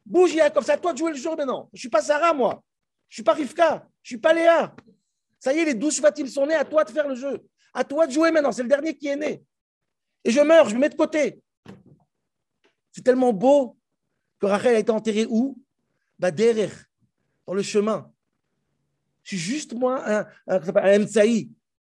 Bouge, 0.06 0.34
Yaakov, 0.34 0.64
c'est 0.64 0.72
à 0.72 0.78
toi 0.78 0.92
de 0.92 0.98
jouer 0.98 1.10
le 1.10 1.16
jour 1.16 1.36
maintenant. 1.36 1.68
Je 1.72 1.78
ne 1.78 1.80
suis 1.80 1.88
pas 1.88 2.00
Sarah, 2.00 2.32
moi. 2.32 2.62
Je 3.08 3.14
ne 3.14 3.16
suis 3.16 3.22
pas 3.24 3.32
Rivka. 3.32 3.88
Je 4.02 4.14
ne 4.14 4.16
suis 4.16 4.18
pas 4.18 4.32
Léa. 4.32 4.74
Ça 5.40 5.52
y 5.52 5.58
est, 5.58 5.64
les 5.64 5.74
douze 5.74 6.00
Fatim 6.00 6.26
sont 6.26 6.46
nés. 6.46 6.54
À 6.54 6.64
toi 6.64 6.84
de 6.84 6.90
faire 6.90 7.08
le 7.08 7.16
jeu. 7.16 7.44
À 7.74 7.82
toi 7.82 8.06
de 8.06 8.12
jouer 8.12 8.30
maintenant. 8.30 8.52
C'est 8.52 8.62
le 8.62 8.68
dernier 8.68 8.96
qui 8.96 9.08
est 9.08 9.16
né. 9.16 9.42
Et 10.24 10.30
je 10.30 10.40
meurs, 10.40 10.68
je 10.68 10.76
me 10.76 10.80
mets 10.80 10.88
de 10.88 10.94
côté. 10.94 11.40
C'est 12.92 13.02
tellement 13.02 13.32
beau 13.32 13.76
que 14.38 14.46
Rachel 14.46 14.76
a 14.76 14.78
été 14.78 14.90
enterrée 14.92 15.26
où? 15.28 15.58
Bah, 16.18 16.30
Derrière, 16.30 16.72
dans 17.46 17.54
le 17.54 17.62
chemin. 17.62 18.10
Je 19.24 19.36
suis 19.36 19.38
juste 19.38 19.74
moi 19.74 20.02
un, 20.08 20.26
un, 20.46 20.60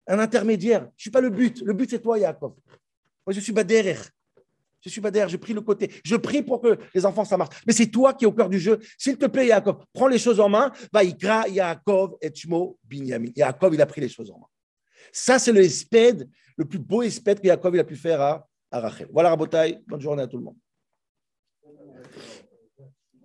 un, 0.06 0.18
intermédiaire. 0.18 0.80
Je 0.80 0.86
ne 0.86 0.92
suis 0.96 1.10
pas 1.10 1.20
le 1.20 1.28
but. 1.28 1.60
Le 1.60 1.74
but, 1.74 1.90
c'est 1.90 2.00
toi, 2.00 2.18
Yaakov. 2.18 2.54
Moi, 3.26 3.34
je 3.34 3.40
suis 3.40 3.52
Baderer. 3.52 3.98
Je 4.84 4.90
suis 4.90 5.00
derrière, 5.00 5.28
je 5.28 5.38
prie 5.38 5.54
le 5.54 5.62
côté. 5.62 5.90
Je 6.04 6.14
prie 6.16 6.42
pour 6.42 6.60
que 6.60 6.78
les 6.94 7.06
enfants, 7.06 7.24
ça 7.24 7.38
marche. 7.38 7.56
Mais 7.66 7.72
c'est 7.72 7.86
toi 7.86 8.12
qui 8.12 8.24
es 8.24 8.28
au 8.28 8.32
cœur 8.32 8.50
du 8.50 8.58
jeu. 8.58 8.78
S'il 8.98 9.16
te 9.16 9.26
plaît, 9.26 9.46
Yaakov, 9.46 9.84
prends 9.92 10.08
les 10.08 10.18
choses 10.18 10.40
en 10.40 10.48
main. 10.50 10.70
Va 10.92 11.02
Ikra, 11.02 11.48
Yaakov, 11.48 12.16
Etchmo, 12.20 12.78
Binyamin. 12.84 13.30
Yaakov, 13.34 13.74
il 13.74 13.80
a 13.80 13.86
pris 13.86 14.02
les 14.02 14.10
choses 14.10 14.30
en 14.30 14.38
main. 14.38 14.46
Ça, 15.10 15.38
c'est 15.38 15.52
le 15.52 15.62
espède, 15.62 16.28
le 16.56 16.66
plus 16.66 16.78
beau 16.78 17.02
espède 17.02 17.40
que 17.40 17.46
Yaakov 17.46 17.78
a 17.78 17.84
pu 17.84 17.96
faire 17.96 18.20
à, 18.20 18.46
à 18.70 18.80
Rachel. 18.80 19.08
Voilà, 19.10 19.30
Rabotai. 19.30 19.78
Bonne 19.86 20.00
journée 20.00 20.22
à 20.22 20.26
tout 20.26 20.36
le 20.36 20.44
monde. 20.44 20.56